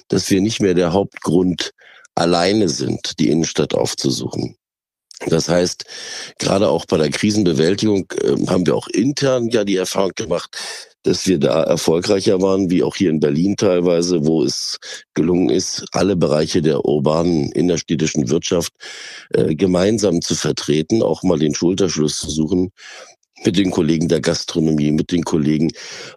dass 0.09 0.29
wir 0.29 0.41
nicht 0.41 0.59
mehr 0.61 0.73
der 0.73 0.91
Hauptgrund 0.93 1.71
alleine 2.15 2.67
sind, 2.69 3.17
die 3.19 3.29
Innenstadt 3.29 3.73
aufzusuchen. 3.73 4.56
Das 5.25 5.49
heißt, 5.49 5.85
gerade 6.37 6.69
auch 6.69 6.85
bei 6.85 6.97
der 6.97 7.09
Krisenbewältigung 7.09 8.05
äh, 8.21 8.45
haben 8.47 8.65
wir 8.67 8.75
auch 8.75 8.87
intern 8.87 9.49
ja 9.49 9.63
die 9.63 9.77
Erfahrung 9.77 10.11
gemacht, 10.15 10.55
dass 11.03 11.25
wir 11.25 11.39
da 11.39 11.63
erfolgreicher 11.63 12.41
waren, 12.41 12.69
wie 12.69 12.83
auch 12.83 12.95
hier 12.95 13.09
in 13.09 13.19
Berlin 13.19 13.55
teilweise, 13.55 14.25
wo 14.25 14.43
es 14.43 14.77
gelungen 15.15 15.49
ist, 15.49 15.85
alle 15.93 16.15
Bereiche 16.15 16.61
der 16.61 16.85
urbanen 16.85 17.51
innerstädtischen 17.53 18.29
Wirtschaft 18.29 18.73
äh, 19.31 19.55
gemeinsam 19.55 20.21
zu 20.21 20.35
vertreten, 20.35 21.01
auch 21.01 21.23
mal 21.23 21.39
den 21.39 21.55
Schulterschluss 21.55 22.19
zu 22.19 22.29
suchen 22.29 22.71
mit 23.45 23.57
den 23.57 23.71
Kollegen 23.71 24.07
der 24.07 24.21
Gastronomie, 24.21 24.91
mit 24.91 25.11
den 25.11 25.23
Kollegen, 25.23 25.71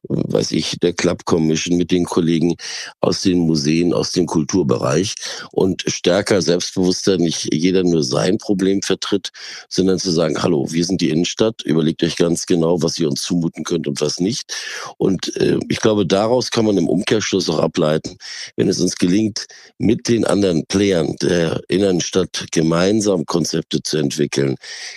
weiß 0.09 0.53
ich, 0.53 0.79
der 0.81 0.93
Club 0.93 1.25
Commission, 1.25 1.77
mit 1.77 1.91
den 1.91 2.05
Kollegen 2.05 2.57
aus 3.01 3.23
den 3.23 3.41
Museen, 3.41 3.93
aus 3.93 4.13
dem 4.13 4.27
Kulturbereich 4.27 5.15
und 5.53 5.85
stärker 5.87 6.43
selbstbewusster 6.43 7.19
nicht 7.19 7.53
jeder 7.53 7.83
nur 7.83 8.03
sein 8.03 8.39
Problem 8.39 8.83
vertritt, 8.83 9.31
sondern 9.69 9.99
zu 9.99 10.11
sagen, 10.11 10.43
hallo, 10.43 10.67
wir 10.71 10.85
sind 10.85 11.01
die 11.01 11.11
Innenstadt, 11.11 11.63
überlegt 11.63 12.03
euch 12.03 12.17
ganz 12.17 12.47
genau, 12.47 12.83
was 12.83 12.99
ihr 12.99 13.09
uns 13.09 13.23
zumuten 13.23 13.65
könnt 13.65 13.87
und 13.87 14.01
was 14.01 14.21
nicht. 14.21 14.55
Und 14.99 15.37
äh, 15.37 15.59
ich 15.69 15.81
glaube, 15.81 16.07
daraus 16.07 16.51
kann 16.51 16.65
man 16.65 16.77
im 16.79 16.89
Umkehrschluss 16.89 17.49
auch 17.49 17.59
ableiten, 17.59 18.17
wenn 18.57 18.69
es 18.69 18.81
uns 18.81 18.97
gelingt, 18.97 19.47
mit 19.79 20.09
den 20.09 20.25
anderen 20.25 20.65
Playern 20.67 21.17
der 21.23 21.61
Innenstadt 21.69 22.47
gemeinsam 22.53 23.27
Konzepte 23.27 23.83
zu 23.83 23.99
entwickeln, 23.99 24.57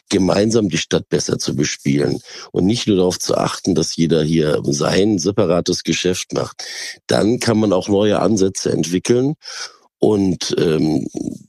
gemeinsam 0.10 0.70
die 0.70 0.77
Stadt 0.77 1.10
besser 1.10 1.38
zu 1.38 1.56
bespielen, 1.56 2.12
sein 2.13 2.22
und 2.51 2.65
nicht 2.65 2.88
nur 2.88 2.98
darauf 2.98 3.20
zu 3.20 3.36
achten, 3.36 3.75
dass 3.75 3.96
jeder 3.96 4.24
hier 4.24 4.62
sein 4.65 5.20
separates 5.20 5.84
Geschäft 5.84 6.34
macht. 6.34 6.63
Dann 7.08 7.39
kann 7.39 7.58
man 7.58 7.74
auch 7.74 7.88
neue 7.88 8.20
Ansätze 8.20 8.72
entwickeln. 8.72 9.36
Und 10.00 10.55
ähm, 10.58 11.08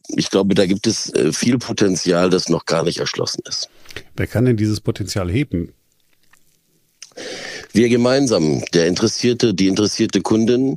ich 0.08 0.30
glaube, 0.30 0.54
da 0.54 0.66
gibt 0.66 0.86
es 0.86 1.12
äh, 1.14 1.32
viel 1.32 1.58
Potenzial, 1.58 2.30
das 2.30 2.48
noch 2.48 2.66
gar 2.66 2.84
nicht 2.84 2.98
erschlossen 2.98 3.42
ist. 3.48 3.68
Wer 4.16 4.28
kann 4.28 4.44
denn 4.44 4.56
dieses 4.56 4.80
Potenzial 4.80 5.30
heben? 5.30 5.72
Wir 7.76 7.88
gemeinsam, 7.88 8.64
der 8.72 8.86
interessierte, 8.86 9.52
die 9.52 9.66
interessierte 9.66 10.20
Kundin, 10.20 10.76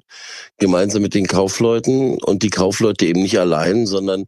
gemeinsam 0.57 1.03
mit 1.03 1.13
den 1.13 1.27
Kaufleuten 1.27 2.17
und 2.17 2.41
die 2.41 2.49
Kaufleute 2.49 3.05
eben 3.05 3.21
nicht 3.21 3.37
allein, 3.37 3.85
sondern 3.85 4.25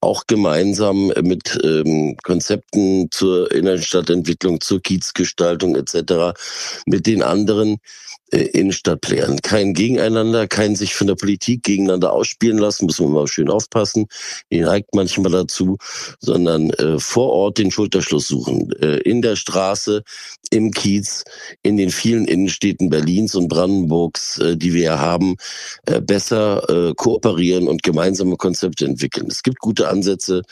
auch 0.00 0.28
gemeinsam 0.28 1.08
mit 1.20 1.58
ähm, 1.64 2.16
Konzepten 2.22 3.10
zur 3.10 3.50
Innenstadtentwicklung, 3.50 4.60
zur 4.60 4.80
Kiezgestaltung 4.80 5.74
etc. 5.74 6.38
mit 6.86 7.08
den 7.08 7.24
anderen 7.24 7.78
äh, 8.32 8.38
Innenstadtplayern. 8.38 9.40
Kein 9.42 9.74
Gegeneinander, 9.74 10.48
kein 10.48 10.74
sich 10.74 10.94
von 10.94 11.06
der 11.06 11.14
Politik 11.14 11.62
gegeneinander 11.62 12.12
ausspielen 12.12 12.58
lassen, 12.58 12.86
müssen 12.86 13.06
wir 13.06 13.12
mal 13.12 13.28
schön 13.28 13.50
aufpassen. 13.50 14.06
Die 14.50 14.60
neigt 14.60 14.94
manchmal 14.94 15.32
dazu, 15.32 15.78
sondern 16.20 16.70
äh, 16.70 16.98
vor 16.98 17.30
Ort 17.30 17.58
den 17.58 17.70
Schulterschluss 17.70 18.28
suchen. 18.28 18.72
Äh, 18.80 18.98
in 18.98 19.22
der 19.22 19.36
Straße, 19.36 20.02
im 20.50 20.70
Kiez, 20.70 21.24
in 21.62 21.76
den 21.76 21.90
vielen 21.90 22.26
Innenstädten 22.26 22.90
Berlins 22.90 23.34
und 23.34 23.48
Brandenburgs, 23.48 24.38
äh, 24.38 24.56
die 24.56 24.74
wir 24.74 24.98
haben, 24.98 25.36
äh, 25.86 26.00
besser 26.00 26.68
äh, 26.68 26.94
kooperieren 26.94 27.68
und 27.68 27.82
gemeinsame 27.82 28.36
Konzepte 28.36 28.84
entwickeln. 28.84 29.26
Es 29.28 29.42
gibt 29.42 29.58
gute 29.58 29.88
Ansätze. 29.88 30.42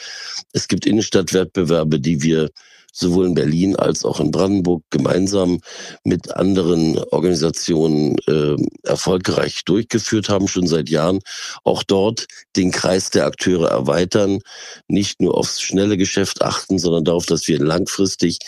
Es 0.52 0.68
gibt 0.68 0.86
Innenstadtwettbewerbe, 0.86 2.00
die 2.00 2.22
wir 2.22 2.50
sowohl 2.92 3.26
in 3.26 3.34
Berlin 3.34 3.76
als 3.76 4.04
auch 4.04 4.20
in 4.20 4.30
Brandenburg 4.30 4.82
gemeinsam 4.90 5.60
mit 6.04 6.34
anderen 6.36 6.98
Organisationen 7.10 8.16
äh, 8.26 8.56
erfolgreich 8.84 9.64
durchgeführt 9.64 10.28
haben, 10.28 10.48
schon 10.48 10.66
seit 10.66 10.88
Jahren. 10.88 11.20
Auch 11.64 11.82
dort 11.82 12.26
den 12.56 12.70
Kreis 12.70 13.10
der 13.10 13.26
Akteure 13.26 13.68
erweitern, 13.68 14.40
nicht 14.88 15.20
nur 15.20 15.36
aufs 15.36 15.60
schnelle 15.60 15.96
Geschäft 15.96 16.42
achten, 16.42 16.78
sondern 16.78 17.04
darauf, 17.04 17.26
dass 17.26 17.48
wir 17.48 17.58
langfristig 17.58 18.38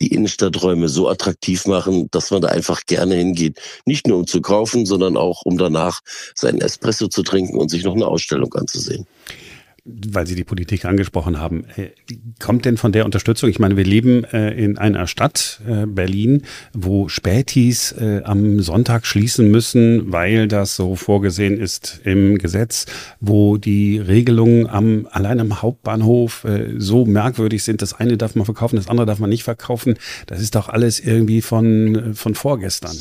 die 0.00 0.14
Innenstadträume 0.14 0.88
so 0.88 1.08
attraktiv 1.08 1.66
machen, 1.66 2.08
dass 2.10 2.30
man 2.30 2.40
da 2.40 2.48
einfach 2.48 2.86
gerne 2.86 3.16
hingeht. 3.16 3.60
Nicht 3.84 4.06
nur 4.06 4.18
um 4.18 4.26
zu 4.26 4.40
kaufen, 4.40 4.86
sondern 4.86 5.16
auch 5.16 5.42
um 5.42 5.58
danach 5.58 6.00
seinen 6.34 6.60
Espresso 6.62 7.08
zu 7.08 7.22
trinken 7.22 7.58
und 7.58 7.68
sich 7.68 7.84
noch 7.84 7.94
eine 7.94 8.06
Ausstellung 8.06 8.54
anzusehen 8.54 9.06
weil 9.84 10.26
Sie 10.26 10.34
die 10.34 10.44
Politik 10.44 10.84
angesprochen 10.84 11.40
haben, 11.40 11.64
äh, 11.76 11.90
kommt 12.38 12.64
denn 12.64 12.76
von 12.76 12.92
der 12.92 13.04
Unterstützung? 13.04 13.48
Ich 13.48 13.58
meine, 13.58 13.76
wir 13.76 13.84
leben 13.84 14.24
äh, 14.24 14.50
in 14.52 14.78
einer 14.78 15.06
Stadt, 15.06 15.60
äh, 15.66 15.86
Berlin, 15.86 16.42
wo 16.72 17.08
Spätis 17.08 17.94
am 18.24 18.60
Sonntag 18.60 19.06
schließen 19.06 19.50
müssen, 19.50 20.12
weil 20.12 20.48
das 20.48 20.76
so 20.76 20.96
vorgesehen 20.96 21.58
ist 21.58 22.00
im 22.04 22.38
Gesetz, 22.38 22.86
wo 23.20 23.56
die 23.56 23.98
Regelungen 23.98 24.66
am, 24.66 25.08
allein 25.10 25.40
am 25.40 25.62
Hauptbahnhof 25.62 26.46
so 26.78 27.04
merkwürdig 27.04 27.62
sind. 27.64 27.82
Das 27.82 27.94
eine 27.94 28.16
darf 28.16 28.34
man 28.34 28.44
verkaufen, 28.44 28.76
das 28.76 28.88
andere 28.88 29.06
darf 29.06 29.18
man 29.18 29.30
nicht 29.30 29.44
verkaufen. 29.44 29.94
Das 30.26 30.40
ist 30.40 30.54
doch 30.54 30.68
alles 30.68 31.00
irgendwie 31.00 31.42
von, 31.42 32.14
von 32.14 32.34
vorgestern. 32.34 32.96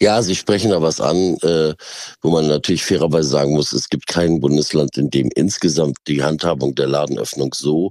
Ja, 0.00 0.22
Sie 0.22 0.34
sprechen 0.34 0.70
da 0.70 0.82
was 0.82 1.00
an, 1.00 1.36
wo 2.22 2.30
man 2.30 2.46
natürlich 2.46 2.84
fairerweise 2.84 3.28
sagen 3.28 3.52
muss, 3.52 3.72
es 3.72 3.88
gibt 3.88 4.06
kein 4.06 4.40
Bundesland, 4.40 4.96
in 4.96 5.10
dem 5.10 5.30
insgesamt 5.34 5.75
die 6.06 6.22
Handhabung 6.22 6.74
der 6.74 6.86
Ladenöffnung 6.88 7.54
so 7.54 7.90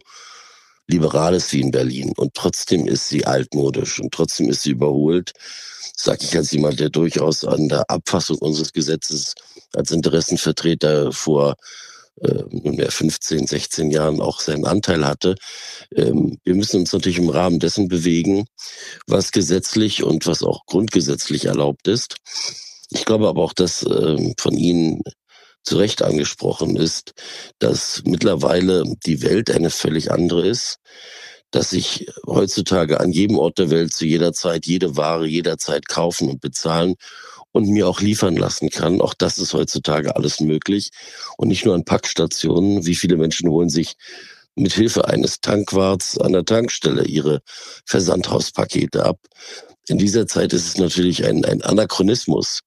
liberal 0.87 1.33
ist 1.33 1.51
wie 1.53 1.61
in 1.61 1.71
Berlin. 1.71 2.13
Und 2.15 2.33
trotzdem 2.33 2.87
ist 2.87 3.09
sie 3.09 3.25
altmodisch 3.25 3.99
und 3.99 4.13
trotzdem 4.13 4.49
ist 4.49 4.63
sie 4.63 4.71
überholt. 4.71 5.33
Sage 5.95 6.19
ich 6.23 6.35
als 6.35 6.51
jemand, 6.51 6.79
der 6.79 6.89
durchaus 6.89 7.45
an 7.45 7.69
der 7.69 7.89
Abfassung 7.89 8.37
unseres 8.39 8.73
Gesetzes 8.73 9.33
als 9.73 9.91
Interessenvertreter 9.91 11.11
vor 11.11 11.55
äh, 12.21 12.43
nunmehr 12.49 12.91
15, 12.91 13.47
16 13.47 13.91
Jahren 13.91 14.21
auch 14.21 14.39
seinen 14.39 14.65
Anteil 14.65 15.05
hatte. 15.05 15.35
Ähm, 15.95 16.37
wir 16.43 16.55
müssen 16.55 16.81
uns 16.81 16.93
natürlich 16.93 17.17
im 17.17 17.29
Rahmen 17.29 17.59
dessen 17.59 17.87
bewegen, 17.87 18.45
was 19.07 19.31
gesetzlich 19.31 20.03
und 20.03 20.27
was 20.27 20.43
auch 20.43 20.65
grundgesetzlich 20.65 21.45
erlaubt 21.45 21.87
ist. 21.87 22.17
Ich 22.89 23.05
glaube 23.05 23.27
aber 23.27 23.43
auch, 23.43 23.53
dass 23.53 23.83
ähm, 23.83 24.33
von 24.37 24.55
Ihnen 24.55 25.01
zu 25.65 25.77
Recht 25.77 26.01
angesprochen 26.01 26.75
ist, 26.75 27.13
dass 27.59 28.03
mittlerweile 28.05 28.83
die 29.05 29.21
Welt 29.21 29.51
eine 29.51 29.69
völlig 29.69 30.11
andere 30.11 30.47
ist, 30.47 30.77
dass 31.51 31.73
ich 31.73 32.07
heutzutage 32.27 32.99
an 32.99 33.11
jedem 33.11 33.37
Ort 33.37 33.57
der 33.57 33.69
Welt 33.69 33.93
zu 33.93 34.05
jeder 34.05 34.33
Zeit 34.33 34.65
jede 34.65 34.97
Ware 34.97 35.25
jederzeit 35.25 35.87
kaufen 35.87 36.29
und 36.29 36.41
bezahlen 36.41 36.95
und 37.51 37.69
mir 37.69 37.87
auch 37.87 38.01
liefern 38.01 38.35
lassen 38.35 38.69
kann. 38.69 38.99
Auch 38.99 39.13
das 39.13 39.37
ist 39.37 39.53
heutzutage 39.53 40.15
alles 40.15 40.41
möglich. 40.41 40.89
Und 41.37 41.47
nicht 41.47 41.65
nur 41.65 41.73
an 41.73 41.85
Packstationen. 41.85 42.85
Wie 42.85 42.95
viele 42.95 43.15
Menschen 43.15 43.49
holen 43.49 43.69
sich 43.69 43.95
mit 44.55 44.73
Hilfe 44.73 45.07
eines 45.07 45.39
Tankwarts 45.39 46.17
an 46.17 46.33
der 46.33 46.43
Tankstelle 46.43 47.05
ihre 47.05 47.41
Versandhauspakete 47.85 49.05
ab. 49.05 49.19
In 49.87 49.97
dieser 49.97 50.27
Zeit 50.27 50.51
ist 50.51 50.67
es 50.67 50.77
natürlich 50.77 51.25
ein, 51.25 51.45
ein 51.45 51.61
Anachronismus, 51.61 52.59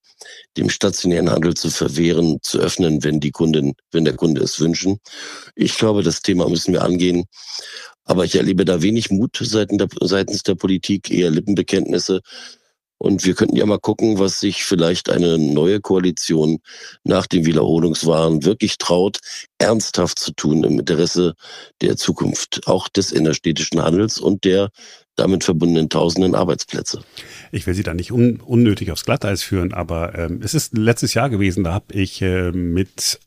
dem 0.56 0.70
stationären 0.70 1.30
Handel 1.30 1.54
zu 1.54 1.70
verwehren, 1.70 2.38
zu 2.42 2.58
öffnen, 2.58 3.04
wenn 3.04 3.20
die 3.20 3.30
Kunden, 3.30 3.75
wenn 3.92 4.04
der 4.04 4.16
Kunde 4.16 4.42
es 4.42 4.60
wünschen. 4.60 4.98
Ich 5.54 5.76
glaube, 5.76 6.02
das 6.02 6.22
Thema 6.22 6.48
müssen 6.48 6.72
wir 6.72 6.82
angehen. 6.82 7.25
Aber 8.04 8.25
ich 8.25 8.37
erlebe 8.37 8.64
da 8.64 8.80
wenig 8.80 9.10
Mut 9.10 9.38
seitens 9.40 10.42
der 10.42 10.54
Politik, 10.54 11.10
eher 11.10 11.30
Lippenbekenntnisse. 11.30 12.22
Und 13.00 13.25
wir 13.25 13.34
könnten 13.34 13.56
ja 13.56 13.64
mal 13.64 13.78
gucken, 13.78 14.18
was 14.18 14.40
sich 14.40 14.64
vielleicht 14.64 15.08
eine 15.08 15.38
neue 15.38 15.80
Koalition 15.80 16.58
nach 17.04 17.28
den 17.28 17.44
Wiederholungswahlen 17.46 18.44
wirklich 18.44 18.76
traut, 18.76 19.18
ernsthaft 19.58 20.18
zu 20.18 20.32
tun 20.32 20.64
im 20.64 20.80
Interesse 20.80 21.34
der 21.80 21.96
Zukunft, 21.96 22.66
auch 22.66 22.88
des 22.88 23.12
innerstädtischen 23.12 23.80
Handels 23.80 24.18
und 24.18 24.44
der 24.44 24.70
damit 25.18 25.44
verbundenen 25.44 25.88
tausenden 25.88 26.34
Arbeitsplätze. 26.34 27.02
Ich 27.52 27.66
will 27.66 27.75
Sie 27.75 27.82
da 27.82 27.94
nicht 27.94 28.12
un 28.12 28.40
unnötig 28.40 28.90
aufs 28.90 29.04
Glatteis 29.04 29.42
führen, 29.42 29.72
aber 29.72 30.16
ähm, 30.18 30.40
es 30.42 30.54
ist 30.54 30.76
letztes 30.76 31.14
Jahr 31.14 31.30
gewesen, 31.30 31.64
da 31.64 31.72
habe 31.72 31.94
ich 31.94 32.22
äh, 32.22 32.52
mit 32.52 33.20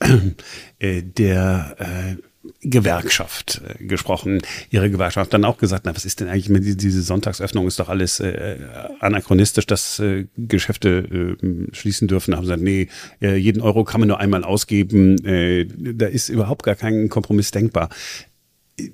äh, 0.80 1.02
der 1.02 1.76
äh, 1.80 2.16
Gewerkschaft 2.62 3.62
äh, 3.68 3.84
gesprochen, 3.84 4.42
ihre 4.70 4.90
Gewerkschaft 4.90 5.34
dann 5.34 5.46
auch 5.46 5.58
gesagt, 5.58 5.86
na, 5.86 5.96
was 5.96 6.06
ist 6.06 6.20
denn 6.20 6.28
eigentlich 6.28 6.50
mit 6.50 6.82
diese 6.82 7.02
Sonntagsöffnung 7.02 7.68
ist 7.68 7.80
doch 7.80 7.90
alles 7.90 8.20
äh, 8.20 8.58
anachronistisch, 9.00 9.68
dass 9.68 10.00
äh, 10.00 10.26
Geschäfte 10.38 11.38
äh, 11.42 11.76
schließen 11.76 12.08
dürfen. 12.08 12.32
Da 12.32 12.38
haben 12.38 12.46
sie 12.46 12.50
gesagt, 12.50 12.64
nee, 12.64 12.88
äh, 13.22 13.36
jeden 13.36 13.62
Euro 13.62 13.84
kann 13.84 14.02
man 14.02 14.08
nur 14.08 14.20
einmal 14.20 14.44
ausgeben, 14.44 15.24
äh, 15.24 15.68
da 15.68 16.08
ist 16.08 16.30
überhaupt 16.30 16.64
gar 16.64 16.76
kein 16.76 17.10
Kompromiss 17.10 17.52
denkbar 17.52 17.90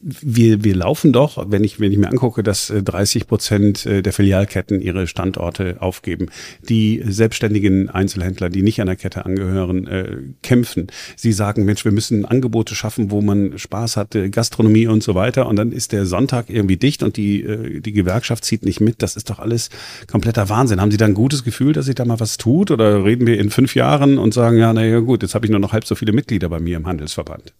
wir, 0.02 0.64
wir 0.64 0.76
laufen 0.76 1.14
doch, 1.14 1.50
wenn 1.50 1.64
ich, 1.64 1.80
wenn 1.80 1.92
ich 1.92 1.98
mir 1.98 2.10
angucke, 2.10 2.44
dass 2.44 2.74
30 2.74 3.22
äh, 3.22 3.26
Prozent 3.26 3.86
äh, 3.86 4.02
der 4.02 4.12
Filialketten 4.12 4.82
ihre 4.82 5.08
Standorte 5.08 5.78
aufgeben. 5.80 6.28
Die 6.68 7.02
selbstständigen 7.06 7.90
Einzelhändler, 7.90 8.50
die 8.50 8.64
nicht 8.64 8.82
an 8.82 8.88
der 8.88 8.96
Kette 8.96 9.26
angehören, 9.26 9.88
äh, 9.88 10.18
kämpfen. 10.42 10.88
Sie 11.16 11.32
sagen, 11.32 11.66
Mensch, 11.66 11.86
wir 11.86 11.92
müssen 11.92 12.26
Angebote 12.26 12.76
schaffen, 12.76 13.12
wo 13.12 13.22
man 13.22 13.58
Spaß 13.58 13.98
hat, 13.98 14.18
Gastronomie 14.32 14.88
und 14.88 15.04
so 15.04 15.16
weiter. 15.16 15.48
Und 15.48 15.56
dann 15.56 15.72
ist 15.72 15.92
der 15.92 16.06
Sonntag 16.06 16.50
irgendwie 16.50 16.78
dicht 16.78 17.04
und 17.04 17.18
die, 17.18 17.82
die 17.82 17.94
Gewerkschaft 17.94 18.44
zieht 18.44 18.66
nicht 18.66 18.82
mit. 18.82 19.02
Das 19.02 19.16
ist 19.16 19.30
doch 19.30 19.40
alles 19.40 19.70
kompletter 20.08 20.50
Wahnsinn. 20.50 20.82
Haben 20.82 20.92
Sie 20.92 20.98
da 20.98 21.06
ein 21.06 21.14
gutes 21.14 21.44
Gefühl, 21.44 21.74
dass 21.74 21.86
sich 21.86 21.96
da 21.96 22.06
mal 22.06 22.20
was 22.20 22.38
tut? 22.38 22.72
Oder 22.72 23.04
reden 23.04 23.28
wir 23.28 23.40
in 23.40 23.50
fünf 23.50 23.76
Jahren 23.76 24.18
und 24.18 24.34
sagen, 24.34 24.58
ja, 24.58 24.74
naja, 24.74 25.00
gut, 25.00 25.22
jetzt 25.22 25.36
habe 25.36 25.46
ich 25.46 25.52
nur 25.52 25.60
noch 25.60 25.74
halb 25.74 25.86
so 25.86 25.96
viele 25.96 26.14
Mitglieder 26.14 26.50
bei 26.50 26.60
mir 26.60 26.78
im 26.78 26.88
Handelsverband? 26.88 27.54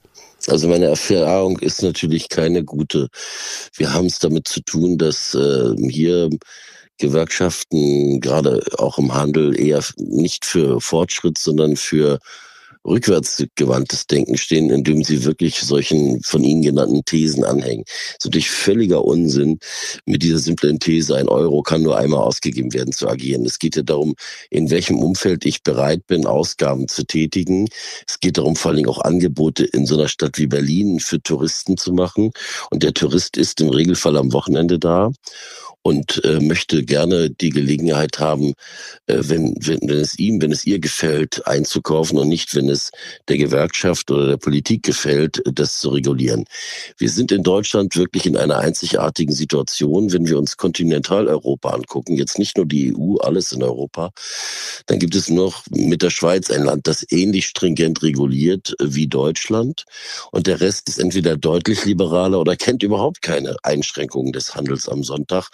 Also 0.46 0.68
meine 0.68 0.86
Erfahrung 0.86 1.60
ist 1.60 1.82
natürlich 1.82 2.30
keine 2.30 2.64
gute. 2.64 3.10
Wir 3.74 3.94
haben 3.94 4.06
es 4.06 4.20
damit 4.20 4.48
zu 4.48 4.62
tun, 4.62 4.98
dass 4.98 5.34
äh, 5.34 5.76
hier 5.90 6.30
Gewerkschaften 7.00 8.22
gerade 8.22 8.62
auch 8.78 8.98
im 8.98 9.14
Handel 9.14 9.60
eher 9.60 9.84
nicht 9.98 10.46
für 10.46 10.80
Fortschritt, 10.82 11.38
sondern 11.38 11.76
für 11.76 12.20
rückwärtsgewandtes 12.88 14.08
Denken 14.08 14.38
stehen, 14.38 14.70
indem 14.70 15.04
sie 15.04 15.26
wirklich 15.26 15.60
solchen 15.60 16.22
von 16.24 16.44
Ihnen 16.44 16.62
genannten 16.62 17.04
Thesen 17.06 17.44
anhängen. 17.44 17.84
Das 17.86 18.16
ist 18.20 18.26
natürlich 18.26 18.50
völliger 18.50 19.06
Unsinn, 19.06 19.60
mit 20.06 20.24
dieser 20.24 20.40
simplen 20.40 20.80
These, 20.80 21.16
ein 21.16 21.28
Euro 21.28 21.62
kann 21.62 21.82
nur 21.82 21.98
einmal 21.98 22.22
ausgegeben 22.22 22.74
werden, 22.74 22.94
zu 22.94 23.08
agieren. 23.08 23.46
Es 23.46 23.60
geht 23.60 23.76
ja 23.76 23.84
darum, 23.84 24.16
in 24.50 24.70
welchem 24.70 25.00
Umfeld 25.00 25.46
ich 25.46 25.64
bereit 25.64 26.08
bin, 26.08 26.26
Ausgaben 26.26 26.88
zu 26.88 27.06
tätigen. 27.06 27.68
Es 28.08 28.20
geht 28.20 28.38
darum, 28.38 28.56
vor 28.56 28.70
allen 28.70 28.78
Dingen 28.78 28.90
auch 28.90 29.02
Angebote 29.02 29.66
in 29.66 29.86
so 29.86 29.96
einer 29.96 30.08
Stadt 30.08 30.38
wie 30.38 30.48
Berlin 30.48 31.00
für 31.00 31.22
Touristen 31.22 31.78
zu 31.78 31.94
machen. 31.94 32.32
Und 32.72 32.84
der 32.84 32.94
Tourist 32.94 33.38
ist 33.38 33.62
im 33.62 33.70
Regelfall 33.70 34.18
am 34.18 34.34
Wochenende 34.34 34.80
da 34.80 35.12
und 35.88 36.22
äh, 36.26 36.42
möchte 36.42 36.84
gerne 36.84 37.30
die 37.30 37.50
Gelegenheit 37.50 38.20
haben, 38.20 38.56
äh, 39.06 39.20
wenn, 39.20 39.56
wenn, 39.62 39.80
wenn 39.84 40.00
es 40.00 40.20
ihm, 40.20 40.42
wenn 40.42 40.52
es 40.52 40.66
ihr 40.66 40.80
gefällt, 40.80 41.48
einzukaufen 41.48 42.18
und 42.18 42.28
nicht, 42.28 42.54
wenn 42.56 42.68
es 42.68 42.92
der 43.30 43.38
Gewerkschaft 43.38 44.12
oder 44.12 44.28
der 44.28 44.36
Politik 44.36 44.84
gefällt, 44.84 45.42
das 45.46 45.80
zu 45.80 45.92
regulieren. 45.92 46.44
Wir 46.98 47.10
sind 47.10 47.32
in 47.32 47.42
Deutschland 47.42 47.96
wirklich 47.96 48.26
in 48.26 48.36
einer 48.36 48.58
einzigartigen 48.58 49.34
Situation, 49.34 50.12
wenn 50.12 50.28
wir 50.28 50.38
uns 50.38 50.58
Kontinentaleuropa 50.58 51.70
angucken, 51.70 52.18
jetzt 52.18 52.38
nicht 52.38 52.58
nur 52.58 52.66
die 52.66 52.94
EU, 52.94 53.16
alles 53.20 53.54
in 53.54 53.64
Europa, 53.64 54.12
dann 54.88 55.00
gibt 55.00 55.16
es 55.16 55.30
noch 55.30 55.64
mit 55.70 56.02
der 56.02 56.10
Schweiz 56.10 56.52
ein 56.52 56.66
Land, 56.66 56.86
das 56.88 57.10
ähnlich 57.12 57.48
stringent 57.48 58.04
reguliert 58.04 58.76
wie 58.84 59.08
Deutschland 59.08 59.86
und 60.34 60.48
der 60.48 60.60
Rest 60.60 60.90
ist 60.90 61.00
entweder 61.00 61.38
deutlich 61.38 61.86
liberaler 61.86 62.42
oder 62.42 62.58
kennt 62.58 62.84
überhaupt 62.84 63.22
keine 63.22 63.56
Einschränkungen 63.64 64.34
des 64.34 64.54
Handels 64.54 64.90
am 64.90 65.02
Sonntag. 65.02 65.50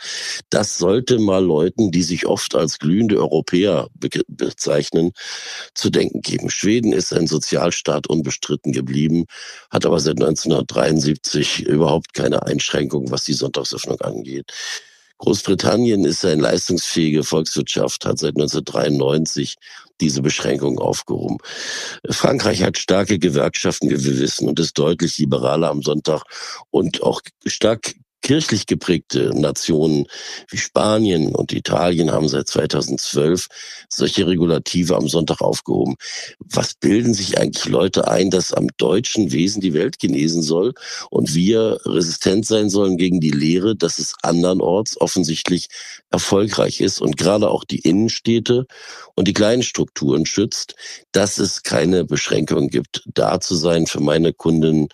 Das 0.50 0.78
sollte 0.78 1.20
mal 1.20 1.44
Leuten, 1.44 1.92
die 1.92 2.04
sich 2.04 2.26
oft 2.26 2.56
als 2.56 2.80
glühende 2.80 3.18
Europäer 3.20 3.88
bezeichnen, 4.28 5.12
zu 5.74 5.90
denken 5.90 6.22
geben. 6.22 6.50
Schweden 6.50 6.94
ist 6.94 7.14
ein 7.14 7.28
Sozialstaat 7.28 8.08
unbestritten 8.08 8.72
geblieben, 8.72 9.26
hat 9.70 9.86
aber 9.86 10.00
seit 10.00 10.22
1973 10.22 11.62
überhaupt 11.66 12.14
keine 12.14 12.44
Einschränkungen, 12.44 13.12
was 13.12 13.24
die 13.26 13.34
Sonntagsöffnung 13.34 14.02
angeht. 14.02 14.52
Großbritannien 15.24 16.04
ist 16.04 16.26
eine 16.26 16.42
leistungsfähige 16.42 17.24
Volkswirtschaft, 17.24 18.06
hat 18.06 18.20
seit 18.20 18.36
1993 18.36 19.56
diese 20.02 20.22
Beschränkungen 20.22 20.80
aufgehoben. 20.80 21.38
Frankreich 22.10 22.62
hat 22.62 22.78
starke 22.78 23.20
Gewerkschaften, 23.20 23.90
wie 23.90 24.04
wir 24.04 24.20
wissen, 24.20 24.50
und 24.50 24.60
ist 24.60 24.78
deutlich 24.78 25.18
liberaler 25.20 25.70
am 25.70 25.82
Sonntag 25.82 26.24
und 26.72 27.02
auch 27.04 27.22
stark 27.46 27.94
kirchlich 28.24 28.66
geprägte 28.66 29.32
Nationen 29.40 30.08
wie 30.50 30.58
Spanien 30.58 31.36
und 31.36 31.54
Italien 31.54 32.12
haben 32.12 32.28
seit 32.28 32.48
2012 32.48 33.48
solche 33.90 34.26
Regulative 34.26 34.96
am 34.96 35.08
Sonntag 35.08 35.42
aufgehoben. 35.42 35.96
Was 36.40 36.74
bilden 36.74 37.14
sich 37.14 37.38
eigentlich 37.38 37.66
Leute 37.66 38.08
ein, 38.08 38.32
dass 38.32 38.54
am 38.54 38.68
deutschen 38.78 39.32
Wesen 39.32 39.62
die 39.62 39.74
Welt 39.74 40.00
genesen 40.00 40.42
soll 40.42 40.74
und 41.12 41.36
wir 41.36 41.80
resistent 41.86 42.46
sein 42.46 42.70
sollen 42.70 42.98
gegen 42.98 43.20
die 43.20 43.32
Lehre, 43.32 43.76
dass 43.76 44.00
es 44.00 44.16
andernorts 44.24 45.00
offensichtlich 45.00 45.68
erfolgreich 46.10 46.80
ist 46.80 47.02
und 47.02 47.18
gerade 47.18 47.50
auch 47.50 47.66
die 47.66 47.80
Innenstädte 47.80 48.66
und 49.16 49.28
die 49.28 49.34
kleinen 49.34 49.64
Strukturen 49.64 50.26
schützt, 50.26 50.76
dass 51.12 51.38
es 51.38 51.64
keine 51.64 52.06
Beschränkungen 52.06 52.70
gibt, 52.70 53.04
da 53.14 53.40
zu 53.42 53.56
sein 53.56 53.86
für 53.86 54.00
meine 54.00 54.32
Kundinnen 54.34 54.88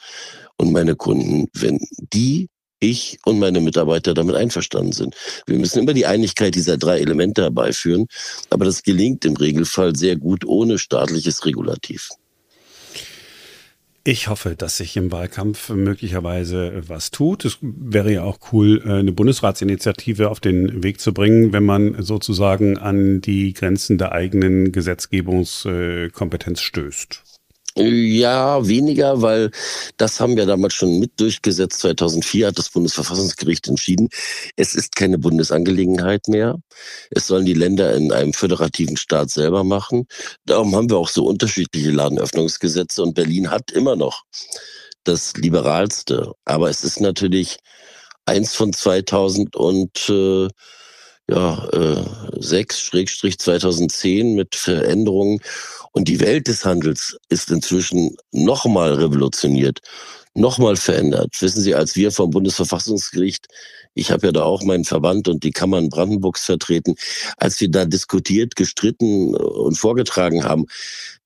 und 0.57 0.71
meine 0.71 0.95
Kunden, 0.95 1.47
wenn 1.53 1.79
die 2.13 2.49
ich 2.79 3.19
und 3.25 3.39
meine 3.39 3.61
Mitarbeiter 3.61 4.13
damit 4.13 4.35
einverstanden 4.35 4.91
sind. 4.91 5.15
Wir 5.45 5.57
müssen 5.57 5.79
immer 5.79 5.93
die 5.93 6.05
Einigkeit 6.05 6.55
dieser 6.55 6.77
drei 6.77 6.99
Elemente 6.99 7.43
herbeiführen, 7.43 8.07
aber 8.49 8.65
das 8.65 8.83
gelingt 8.83 9.25
im 9.25 9.35
Regelfall 9.35 9.95
sehr 9.95 10.15
gut 10.15 10.45
ohne 10.45 10.77
staatliches 10.77 11.45
Regulativ. 11.45 12.09
Ich 14.05 14.27
hoffe, 14.29 14.55
dass 14.55 14.77
sich 14.77 14.95
im 14.97 15.11
Wahlkampf 15.11 15.69
möglicherweise 15.69 16.81
was 16.87 17.11
tut. 17.11 17.43
Es 17.45 17.57
wäre 17.61 18.11
ja 18.11 18.23
auch 18.23 18.39
cool, 18.51 18.81
eine 18.83 19.11
Bundesratsinitiative 19.11 20.29
auf 20.29 20.39
den 20.39 20.81
Weg 20.83 21.01
zu 21.01 21.13
bringen, 21.13 21.51
wenn 21.51 21.65
man 21.65 22.01
sozusagen 22.01 22.77
an 22.77 23.19
die 23.21 23.53
Grenzen 23.53 23.97
der 23.97 24.13
eigenen 24.13 24.71
Gesetzgebungskompetenz 24.71 26.61
stößt. 26.61 27.38
Ja, 27.75 28.67
weniger, 28.67 29.21
weil 29.21 29.51
das 29.97 30.19
haben 30.19 30.35
wir 30.35 30.45
damals 30.45 30.73
schon 30.73 30.99
mit 30.99 31.19
durchgesetzt. 31.19 31.79
2004 31.79 32.47
hat 32.47 32.57
das 32.57 32.69
Bundesverfassungsgericht 32.69 33.67
entschieden, 33.67 34.09
es 34.55 34.75
ist 34.75 34.95
keine 34.95 35.17
Bundesangelegenheit 35.17 36.27
mehr. 36.27 36.57
Es 37.11 37.27
sollen 37.27 37.45
die 37.45 37.53
Länder 37.53 37.93
in 37.95 38.11
einem 38.11 38.33
föderativen 38.33 38.97
Staat 38.97 39.29
selber 39.29 39.63
machen. 39.63 40.07
Darum 40.45 40.75
haben 40.75 40.89
wir 40.89 40.97
auch 40.97 41.09
so 41.09 41.25
unterschiedliche 41.25 41.91
Ladenöffnungsgesetze 41.91 43.03
und 43.03 43.13
Berlin 43.13 43.51
hat 43.51 43.71
immer 43.71 43.95
noch 43.95 44.23
das 45.03 45.33
liberalste. 45.37 46.33
Aber 46.45 46.69
es 46.69 46.83
ist 46.83 46.99
natürlich 46.99 47.57
eins 48.25 48.55
von 48.55 48.73
2000 48.73 49.55
und 49.55 50.09
äh, 50.09 50.47
ja, 51.29 51.67
äh, 51.69 52.03
6 52.39 52.79
Schrägstrich 52.79 53.37
2010 53.39 54.35
mit 54.35 54.55
Veränderungen. 54.55 55.39
Und 55.91 56.07
die 56.07 56.19
Welt 56.19 56.47
des 56.47 56.65
Handels 56.65 57.17
ist 57.29 57.51
inzwischen 57.51 58.15
nochmal 58.31 58.93
revolutioniert, 58.93 59.81
nochmal 60.33 60.75
verändert. 60.75 61.35
Wissen 61.41 61.61
Sie, 61.61 61.75
als 61.75 61.95
wir 61.95 62.11
vom 62.11 62.29
Bundesverfassungsgericht, 62.29 63.47
ich 63.95 64.11
habe 64.11 64.27
ja 64.27 64.31
da 64.31 64.43
auch 64.43 64.63
meinen 64.63 64.85
Verband 64.85 65.27
und 65.27 65.43
die 65.43 65.51
Kammern 65.51 65.89
Brandenburgs 65.89 66.45
vertreten, 66.45 66.95
als 67.37 67.59
wir 67.59 67.69
da 67.69 67.85
diskutiert, 67.85 68.55
gestritten 68.55 69.35
und 69.35 69.77
vorgetragen 69.77 70.43
haben, 70.43 70.65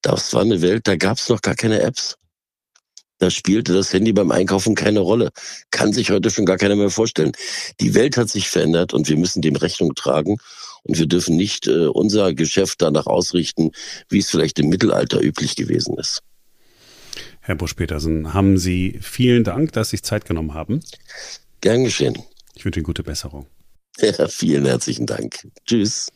das 0.01 0.34
war 0.34 0.41
eine 0.41 0.62
Welt, 0.62 0.88
da 0.88 0.96
gab 0.96 1.17
es 1.17 1.29
noch 1.29 1.41
gar 1.41 1.55
keine 1.55 1.82
Apps. 1.82 2.15
Da 3.20 3.29
spielte 3.29 3.74
das 3.74 3.94
Handy 3.94 4.11
beim 4.11 4.31
Einkaufen 4.31 4.75
keine 4.75 5.00
Rolle. 5.00 5.31
Kann 5.72 5.94
sich 5.94 6.09
heute 6.11 6.29
schon 6.29 6.46
gar 6.46 6.57
keiner 6.57 6.75
mehr 6.75 6.90
vorstellen. 6.90 7.31
Die 7.79 7.94
Welt 7.94 8.18
hat 8.18 8.29
sich 8.29 8.50
verändert 8.50 8.94
und 8.94 9.07
wir 9.07 9.18
müssen 9.18 9.42
dem 9.42 9.55
Rechnung 9.55 9.96
tragen. 9.96 10.38
Und 10.83 11.00
wir 11.00 11.05
dürfen 11.05 11.38
nicht 11.38 11.68
äh, 11.68 11.88
unser 11.88 12.33
Geschäft 12.33 12.81
danach 12.81 13.05
ausrichten, 13.05 13.72
wie 14.09 14.20
es 14.20 14.29
vielleicht 14.29 14.59
im 14.59 14.68
Mittelalter 14.68 15.22
üblich 15.22 15.55
gewesen 15.55 15.98
ist. 15.98 16.22
Herr 17.40 17.55
Busch-Petersen, 17.55 18.33
haben 18.33 18.57
Sie 18.57 19.00
vielen 19.01 19.44
Dank, 19.44 19.72
dass 19.74 19.90
Sie 19.90 19.98
sich 19.98 20.03
Zeit 20.03 20.25
genommen 20.25 20.53
haben. 20.53 20.81
Gern 21.61 21.83
geschehen. 21.83 22.18
Ich 22.55 22.66
wünsche 22.66 22.79
Ihnen 22.79 22.85
gute 22.85 23.03
Besserung. 23.03 23.48
Ja, 24.00 24.27
vielen 24.27 24.66
herzlichen 24.66 25.05
Dank. 25.05 25.48
Tschüss. 25.66 26.09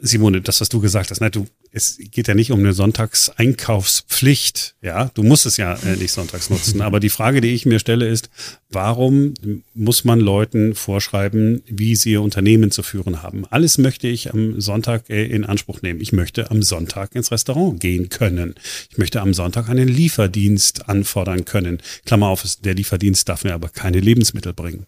Simone, 0.00 0.40
das, 0.40 0.60
was 0.60 0.68
du 0.68 0.80
gesagt 0.80 1.10
hast, 1.10 1.20
ne, 1.20 1.30
du, 1.30 1.46
es 1.72 1.98
geht 1.98 2.28
ja 2.28 2.34
nicht 2.34 2.52
um 2.52 2.60
eine 2.60 2.72
Sonntagseinkaufspflicht, 2.72 4.76
ja, 4.82 5.10
du 5.14 5.22
musst 5.22 5.46
es 5.46 5.56
ja 5.56 5.74
äh, 5.74 5.96
nicht 5.96 6.12
sonntags 6.12 6.50
nutzen, 6.50 6.80
aber 6.80 7.00
die 7.00 7.10
Frage, 7.10 7.40
die 7.40 7.54
ich 7.54 7.66
mir 7.66 7.78
stelle, 7.78 8.08
ist, 8.08 8.30
warum 8.70 9.34
muss 9.74 10.04
man 10.04 10.20
Leuten 10.20 10.74
vorschreiben, 10.74 11.62
wie 11.66 11.96
sie 11.96 12.12
ihr 12.12 12.22
Unternehmen 12.22 12.70
zu 12.70 12.82
führen 12.82 13.22
haben? 13.22 13.46
Alles 13.46 13.78
möchte 13.78 14.08
ich 14.08 14.32
am 14.32 14.60
Sonntag 14.60 15.10
äh, 15.10 15.26
in 15.26 15.44
Anspruch 15.44 15.82
nehmen. 15.82 16.00
Ich 16.00 16.12
möchte 16.12 16.50
am 16.50 16.62
Sonntag 16.62 17.14
ins 17.14 17.30
Restaurant 17.30 17.80
gehen 17.80 18.08
können. 18.08 18.54
Ich 18.90 18.98
möchte 18.98 19.20
am 19.20 19.34
Sonntag 19.34 19.68
einen 19.68 19.88
Lieferdienst 19.88 20.88
anfordern 20.88 21.44
können. 21.44 21.78
Klammer 22.04 22.28
auf, 22.28 22.44
der 22.64 22.74
Lieferdienst 22.74 23.28
darf 23.28 23.44
mir 23.44 23.54
aber 23.54 23.68
keine 23.68 24.00
Lebensmittel 24.00 24.52
bringen. 24.52 24.86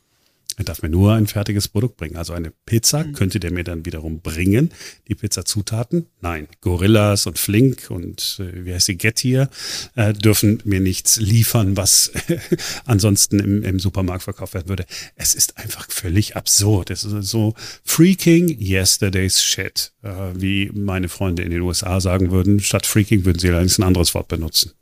Er 0.58 0.64
darf 0.64 0.82
mir 0.82 0.88
nur 0.88 1.14
ein 1.14 1.28
fertiges 1.28 1.68
Produkt 1.68 1.96
bringen. 1.96 2.16
Also 2.16 2.32
eine 2.32 2.52
Pizza 2.66 3.04
mhm. 3.04 3.12
könnte 3.12 3.38
der 3.38 3.52
mir 3.52 3.62
dann 3.62 3.86
wiederum 3.86 4.20
bringen. 4.20 4.72
Die 5.06 5.14
Pizzazutaten? 5.14 6.06
Nein. 6.20 6.48
Gorillas 6.60 7.26
und 7.26 7.38
Flink 7.38 7.90
und 7.90 8.40
äh, 8.40 8.64
wie 8.64 8.74
heißt 8.74 8.88
die 8.88 8.98
Get 8.98 9.20
hier 9.20 9.48
äh, 9.94 10.12
dürfen 10.12 10.60
mir 10.64 10.80
nichts 10.80 11.20
liefern, 11.20 11.76
was 11.76 12.10
ansonsten 12.84 13.38
im, 13.38 13.62
im 13.62 13.78
Supermarkt 13.78 14.24
verkauft 14.24 14.54
werden 14.54 14.68
würde. 14.68 14.84
Es 15.14 15.34
ist 15.34 15.58
einfach 15.58 15.88
völlig 15.88 16.34
absurd. 16.34 16.90
Es 16.90 17.04
ist 17.04 17.28
so 17.28 17.54
freaking 17.84 18.48
yesterday's 18.60 19.42
shit, 19.42 19.92
äh, 20.02 20.10
wie 20.34 20.70
meine 20.74 21.08
Freunde 21.08 21.44
in 21.44 21.50
den 21.50 21.60
USA 21.62 22.00
sagen 22.00 22.32
würden. 22.32 22.58
Statt 22.58 22.84
freaking 22.84 23.24
würden 23.24 23.38
sie 23.38 23.48
allerdings 23.48 23.78
ein 23.78 23.84
anderes 23.84 24.12
Wort 24.14 24.26
benutzen. 24.26 24.72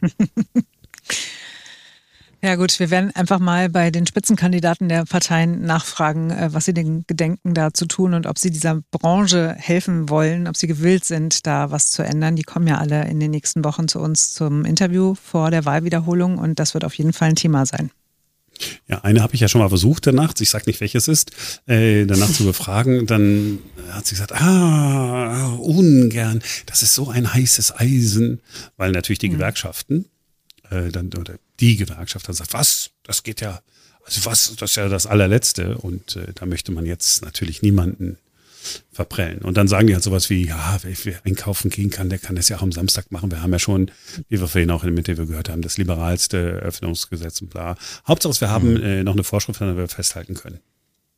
Ja 2.42 2.54
gut, 2.54 2.78
wir 2.80 2.90
werden 2.90 3.14
einfach 3.14 3.38
mal 3.38 3.68
bei 3.68 3.90
den 3.90 4.06
Spitzenkandidaten 4.06 4.88
der 4.88 5.04
Parteien 5.04 5.60
nachfragen, 5.62 6.30
äh, 6.30 6.48
was 6.52 6.64
sie 6.64 6.72
denn 6.72 7.04
gedenken 7.06 7.52
da 7.52 7.74
zu 7.74 7.84
tun 7.84 8.14
und 8.14 8.26
ob 8.26 8.38
sie 8.38 8.50
dieser 8.50 8.80
Branche 8.90 9.54
helfen 9.58 10.08
wollen, 10.08 10.48
ob 10.48 10.56
sie 10.56 10.66
gewillt 10.66 11.04
sind, 11.04 11.46
da 11.46 11.70
was 11.70 11.90
zu 11.90 12.02
ändern. 12.02 12.36
Die 12.36 12.42
kommen 12.42 12.66
ja 12.66 12.78
alle 12.78 13.06
in 13.08 13.20
den 13.20 13.30
nächsten 13.30 13.62
Wochen 13.62 13.88
zu 13.88 14.00
uns 14.00 14.32
zum 14.32 14.64
Interview 14.64 15.14
vor 15.22 15.50
der 15.50 15.66
Wahlwiederholung 15.66 16.38
und 16.38 16.58
das 16.58 16.72
wird 16.72 16.84
auf 16.84 16.94
jeden 16.94 17.12
Fall 17.12 17.28
ein 17.28 17.36
Thema 17.36 17.66
sein. 17.66 17.90
Ja, 18.88 19.00
eine 19.02 19.22
habe 19.22 19.34
ich 19.34 19.40
ja 19.40 19.48
schon 19.48 19.60
mal 19.60 19.68
versucht 19.68 20.06
danach, 20.06 20.34
ich 20.38 20.50
sage 20.50 20.64
nicht 20.66 20.80
welches 20.80 21.08
ist, 21.08 21.32
äh, 21.66 22.06
danach 22.06 22.30
zu 22.32 22.44
befragen. 22.44 23.06
Dann 23.06 23.58
hat 23.90 24.06
sie 24.06 24.14
gesagt, 24.14 24.32
ah, 24.32 25.56
ungern, 25.60 26.42
das 26.66 26.82
ist 26.82 26.94
so 26.94 27.10
ein 27.10 27.32
heißes 27.32 27.78
Eisen, 27.78 28.40
weil 28.76 28.92
natürlich 28.92 29.18
die 29.18 29.28
mhm. 29.28 29.34
Gewerkschaften 29.34 30.06
äh, 30.70 30.88
dann 30.90 31.10
oder 31.18 31.34
die 31.60 31.76
Gewerkschaft 31.76 32.28
dann 32.28 32.34
sagt, 32.34 32.52
was, 32.54 32.90
das 33.02 33.22
geht 33.22 33.40
ja, 33.40 33.60
also 34.04 34.24
was, 34.24 34.54
das 34.56 34.70
ist 34.70 34.76
ja 34.76 34.88
das 34.88 35.06
allerletzte 35.06 35.78
und 35.78 36.16
äh, 36.16 36.32
da 36.34 36.46
möchte 36.46 36.72
man 36.72 36.86
jetzt 36.86 37.22
natürlich 37.24 37.62
niemanden 37.62 38.18
verprellen. 38.92 39.38
Und 39.38 39.56
dann 39.56 39.68
sagen 39.68 39.86
die 39.86 39.94
halt 39.94 40.04
sowas 40.04 40.28
wie, 40.30 40.46
ja, 40.46 40.78
wer, 40.82 40.94
wer 41.04 41.24
einkaufen 41.24 41.70
gehen 41.70 41.90
kann, 41.90 42.10
der 42.10 42.18
kann 42.18 42.36
das 42.36 42.48
ja 42.48 42.58
auch 42.58 42.62
am 42.62 42.72
Samstag 42.72 43.10
machen. 43.10 43.30
Wir 43.30 43.42
haben 43.42 43.52
ja 43.52 43.58
schon, 43.58 43.90
wie 44.28 44.40
wir 44.40 44.48
vorhin 44.48 44.70
auch 44.70 44.82
in 44.82 44.88
der 44.88 44.94
Mitte 44.94 45.14
gehört 45.14 45.48
haben, 45.48 45.62
das 45.62 45.78
liberalste 45.78 46.38
Öffnungsgesetz 46.38 47.40
und 47.40 47.50
bla. 47.50 47.76
Hauptsache, 48.06 48.40
wir 48.40 48.50
haben 48.50 48.74
mhm. 48.74 48.82
äh, 48.82 49.02
noch 49.02 49.14
eine 49.14 49.24
Vorschrift, 49.24 49.60
an 49.62 49.68
der 49.68 49.76
wir 49.76 49.88
festhalten 49.88 50.34
können. 50.34 50.60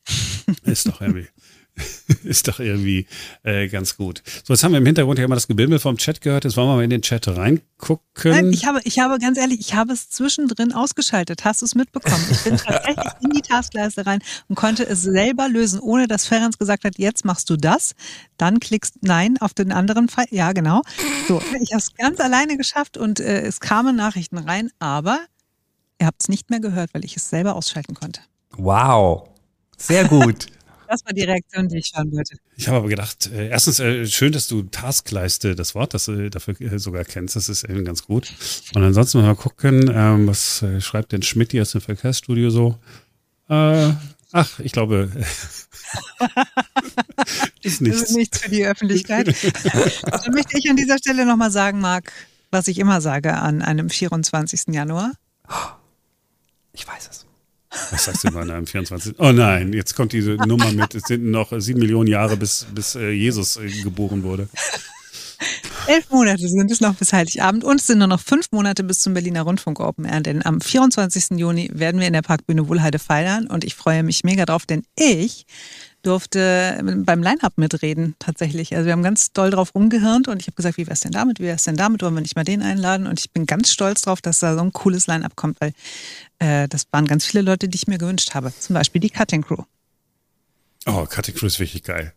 ist 0.64 0.88
doch 0.88 1.00
irgendwie 1.00 1.28
ist 2.24 2.48
doch 2.48 2.60
irgendwie 2.60 3.06
äh, 3.42 3.68
ganz 3.68 3.96
gut. 3.96 4.22
So, 4.44 4.52
jetzt 4.52 4.62
haben 4.62 4.72
wir 4.72 4.78
im 4.78 4.86
Hintergrund 4.86 5.18
ja 5.18 5.24
immer 5.24 5.34
das 5.34 5.48
Gebimmel 5.48 5.78
vom 5.78 5.96
Chat 5.96 6.20
gehört. 6.20 6.44
Jetzt 6.44 6.56
wollen 6.56 6.68
wir 6.68 6.76
mal 6.76 6.84
in 6.84 6.90
den 6.90 7.02
Chat 7.02 7.26
reingucken. 7.28 8.02
Nein, 8.24 8.52
ich 8.52 8.66
habe, 8.66 8.80
ich 8.84 8.98
habe 8.98 9.18
ganz 9.18 9.38
ehrlich, 9.38 9.60
ich 9.60 9.74
habe 9.74 9.92
es 9.92 10.10
zwischendrin 10.10 10.72
ausgeschaltet. 10.72 11.44
Hast 11.44 11.62
du 11.62 11.66
es 11.66 11.74
mitbekommen? 11.74 12.24
Ich 12.30 12.44
bin 12.44 12.56
tatsächlich 12.58 13.12
in 13.22 13.30
die 13.30 13.40
Taskleiste 13.40 14.06
rein 14.06 14.20
und 14.48 14.56
konnte 14.56 14.86
es 14.86 15.02
selber 15.02 15.48
lösen, 15.48 15.80
ohne 15.80 16.08
dass 16.08 16.26
Ferenc 16.26 16.58
gesagt 16.58 16.84
hat, 16.84 16.98
jetzt 16.98 17.24
machst 17.24 17.48
du 17.48 17.56
das. 17.56 17.94
Dann 18.36 18.60
klickst 18.60 19.02
Nein 19.02 19.38
auf 19.40 19.54
den 19.54 19.72
anderen 19.72 20.08
Fall. 20.08 20.26
Ja, 20.30 20.52
genau. 20.52 20.82
So, 21.26 21.40
ich 21.60 21.72
habe 21.72 21.78
es 21.78 21.94
ganz 21.94 22.20
alleine 22.20 22.56
geschafft 22.56 22.98
und 22.98 23.18
äh, 23.20 23.40
es 23.42 23.60
kamen 23.60 23.96
Nachrichten 23.96 24.36
rein, 24.36 24.70
aber 24.78 25.20
ihr 25.98 26.06
habt 26.06 26.20
es 26.20 26.28
nicht 26.28 26.50
mehr 26.50 26.60
gehört, 26.60 26.92
weil 26.92 27.04
ich 27.04 27.16
es 27.16 27.30
selber 27.30 27.54
ausschalten 27.54 27.94
konnte. 27.94 28.20
Wow. 28.56 29.28
Sehr 29.78 30.06
gut. 30.06 30.46
Das 30.92 31.06
war 31.06 31.14
die 31.14 31.22
Reaktion, 31.22 31.70
die 31.70 31.78
ich 31.78 31.90
hören 31.96 32.12
wollte. 32.12 32.36
Ich 32.54 32.68
habe 32.68 32.76
aber 32.76 32.88
gedacht, 32.88 33.30
äh, 33.32 33.48
erstens 33.48 33.80
äh, 33.80 34.06
schön, 34.06 34.30
dass 34.30 34.46
du 34.46 34.64
Taskleiste, 34.64 35.54
das 35.54 35.74
Wort, 35.74 35.94
das 35.94 36.04
du 36.04 36.28
dafür 36.28 36.60
äh, 36.60 36.78
sogar 36.78 37.04
kennst, 37.04 37.34
das 37.34 37.48
ist 37.48 37.64
eben 37.64 37.86
ganz 37.86 38.04
gut. 38.04 38.30
Und 38.74 38.82
ansonsten 38.82 39.22
mal 39.22 39.34
gucken, 39.34 39.90
ähm, 39.90 40.26
was 40.26 40.60
äh, 40.60 40.82
schreibt 40.82 41.12
denn 41.12 41.22
Schmidt 41.22 41.58
aus 41.58 41.72
dem 41.72 41.80
Verkehrsstudio 41.80 42.50
so? 42.50 42.76
Äh, 43.48 43.92
ach, 44.32 44.58
ich 44.58 44.72
glaube, 44.72 45.10
ist 47.62 47.80
nichts. 47.80 48.00
Das 48.00 48.10
ist 48.10 48.16
nichts 48.16 48.40
für 48.40 48.50
die 48.50 48.66
Öffentlichkeit. 48.66 49.28
Dann 49.28 49.32
möchte 50.34 50.58
ich 50.58 50.68
an 50.68 50.76
dieser 50.76 50.98
Stelle 50.98 51.24
nochmal 51.24 51.50
sagen, 51.50 51.80
Marc, 51.80 52.12
was 52.50 52.68
ich 52.68 52.78
immer 52.78 53.00
sage 53.00 53.32
an 53.32 53.62
einem 53.62 53.88
24. 53.88 54.74
Januar. 54.74 55.12
Ich 56.74 56.86
weiß 56.86 57.08
es. 57.10 57.24
Was 57.90 58.04
sagst 58.04 58.24
du 58.24 58.30
mal 58.30 58.50
am 58.50 58.66
24? 58.66 59.14
Oh 59.18 59.32
nein, 59.32 59.72
jetzt 59.72 59.94
kommt 59.94 60.12
diese 60.12 60.32
Nummer 60.32 60.70
mit, 60.72 60.94
es 60.94 61.04
sind 61.04 61.24
noch 61.30 61.52
sieben 61.58 61.80
Millionen 61.80 62.08
Jahre, 62.08 62.36
bis, 62.36 62.66
bis 62.74 62.94
äh, 62.94 63.10
Jesus 63.10 63.56
äh, 63.56 63.68
geboren 63.82 64.22
wurde. 64.22 64.48
Elf 65.88 66.10
Monate 66.10 66.46
sind 66.46 66.70
es 66.70 66.80
noch 66.80 66.94
bis 66.94 67.12
Heiligabend 67.12 67.64
und 67.64 67.80
es 67.80 67.88
sind 67.88 67.98
nur 67.98 68.06
noch 68.06 68.20
fünf 68.20 68.46
Monate 68.52 68.84
bis 68.84 69.00
zum 69.00 69.14
Berliner 69.14 69.42
Rundfunk 69.42 69.80
Open 69.80 70.04
Air. 70.04 70.20
Denn 70.20 70.44
am 70.44 70.60
24. 70.60 71.38
Juni 71.38 71.70
werden 71.72 72.00
wir 72.00 72.06
in 72.06 72.12
der 72.12 72.22
Parkbühne 72.22 72.68
Wohlheide 72.68 73.00
feiern 73.00 73.48
und 73.48 73.64
ich 73.64 73.74
freue 73.74 74.04
mich 74.04 74.22
mega 74.22 74.44
drauf, 74.44 74.64
denn 74.64 74.84
ich 74.96 75.46
durfte 76.02 76.80
beim 77.04 77.22
Line-Up 77.22 77.54
mitreden 77.56 78.14
tatsächlich. 78.18 78.74
Also 78.74 78.86
wir 78.86 78.92
haben 78.92 79.02
ganz 79.02 79.32
doll 79.32 79.50
drauf 79.50 79.74
rumgehirnt 79.74 80.28
und 80.28 80.40
ich 80.40 80.46
habe 80.48 80.56
gesagt, 80.56 80.76
wie 80.76 80.86
wär's 80.86 81.00
denn 81.00 81.12
damit, 81.12 81.38
wie 81.38 81.44
wär's 81.44 81.64
denn 81.64 81.76
damit, 81.76 82.02
wollen 82.02 82.14
wir 82.14 82.20
nicht 82.20 82.36
mal 82.36 82.44
den 82.44 82.62
einladen? 82.62 83.06
Und 83.06 83.20
ich 83.20 83.30
bin 83.30 83.46
ganz 83.46 83.70
stolz 83.72 84.02
drauf, 84.02 84.20
dass 84.20 84.40
da 84.40 84.54
so 84.54 84.60
ein 84.60 84.72
cooles 84.72 85.06
Line-Up 85.06 85.36
kommt, 85.36 85.60
weil 85.60 85.72
äh, 86.42 86.68
das 86.68 86.86
waren 86.90 87.06
ganz 87.06 87.24
viele 87.26 87.42
Leute, 87.42 87.68
die 87.68 87.76
ich 87.76 87.86
mir 87.86 87.98
gewünscht 87.98 88.34
habe. 88.34 88.52
Zum 88.58 88.74
Beispiel 88.74 89.00
die 89.00 89.10
Cutting 89.10 89.42
Crew. 89.42 89.62
Oh, 90.86 91.06
Cutting 91.06 91.34
Crew 91.34 91.46
ist 91.46 91.60
wirklich 91.60 91.82
geil. 91.84 92.12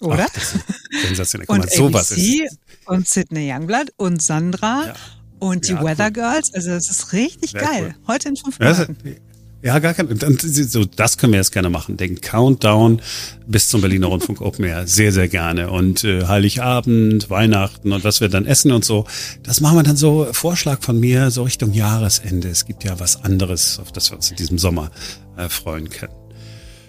Oder? 0.00 0.26
Ach, 0.28 0.34
das 0.34 0.54
ist 0.54 0.64
sensationell. 1.06 1.46
Guck 1.46 1.56
und 1.56 1.64
mal, 1.64 1.70
sowas 1.74 2.12
ABC 2.12 2.44
ist. 2.44 2.58
und 2.86 3.08
Sydney 3.08 3.52
Youngblood 3.52 3.92
und 3.96 4.22
Sandra 4.22 4.86
Ja. 4.88 4.94
und 5.40 5.66
die 5.68 5.72
Ja, 5.72 5.82
Weather 5.82 6.06
cool. 6.06 6.12
Girls. 6.12 6.52
Also 6.54 6.70
es 6.72 6.88
ist 6.90 7.12
richtig 7.12 7.50
Sehr 7.52 7.62
geil. 7.62 7.94
cool. 7.98 8.04
Heute 8.06 8.28
in 8.28 8.36
fünf 8.36 8.58
das, 8.58 8.78
Monaten. 8.88 9.16
Ja, 9.62 9.78
gar 9.80 9.92
kein. 9.94 10.08
So, 10.38 10.84
das 10.84 11.18
können 11.18 11.32
wir 11.32 11.38
jetzt 11.38 11.52
gerne 11.52 11.68
machen. 11.68 11.96
Den 11.96 12.20
Countdown 12.20 13.02
bis 13.46 13.68
zum 13.68 13.80
Berliner 13.80 14.06
Rundfunk 14.06 14.40
Open 14.40 14.64
Air. 14.64 14.86
Sehr, 14.86 15.12
sehr 15.12 15.28
gerne. 15.28 15.70
Und 15.70 16.04
äh, 16.04 16.26
Heiligabend, 16.26 17.28
Weihnachten 17.28 17.92
und 17.92 18.04
was 18.04 18.20
wir 18.20 18.28
dann 18.28 18.46
essen 18.46 18.70
und 18.70 18.84
so. 18.84 19.04
Das 19.42 19.60
machen 19.60 19.76
wir 19.76 19.82
dann 19.82 19.96
so, 19.96 20.28
Vorschlag 20.32 20.82
von 20.82 21.00
mir, 21.00 21.32
so 21.32 21.42
Richtung 21.42 21.72
Jahresende. 21.72 22.48
Es 22.48 22.66
gibt 22.66 22.84
ja 22.84 23.00
was 23.00 23.24
anderes, 23.24 23.80
auf 23.80 23.90
das 23.90 24.10
wir 24.10 24.16
uns 24.16 24.30
in 24.30 24.36
diesem 24.36 24.58
Sommer 24.58 24.92
äh, 25.36 25.48
freuen 25.48 25.88
können. 25.88 26.14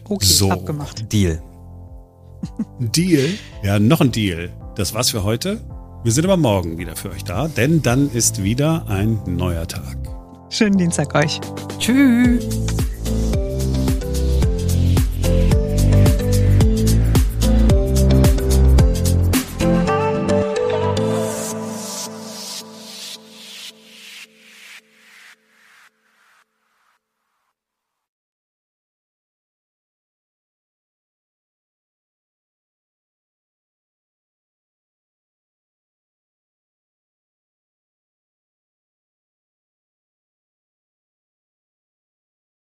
Okay, 0.04 0.26
so. 0.26 0.52
abgemacht. 0.52 1.12
Deal. 1.12 1.42
Deal. 2.80 3.30
Ja, 3.64 3.80
noch 3.80 4.02
ein 4.02 4.12
Deal. 4.12 4.52
Das 4.76 4.94
war's 4.94 5.10
für 5.10 5.24
heute. 5.24 5.60
Wir 6.04 6.12
sind 6.12 6.24
aber 6.24 6.38
morgen 6.38 6.78
wieder 6.78 6.96
für 6.96 7.10
euch 7.10 7.24
da, 7.24 7.48
denn 7.48 7.82
dann 7.82 8.12
ist 8.12 8.44
wieder 8.44 8.88
ein 8.88 9.20
neuer 9.26 9.68
Tag. 9.68 10.19
Schönen 10.50 10.78
Dienstag 10.78 11.14
euch. 11.16 11.40
Tschüss. 11.80 12.79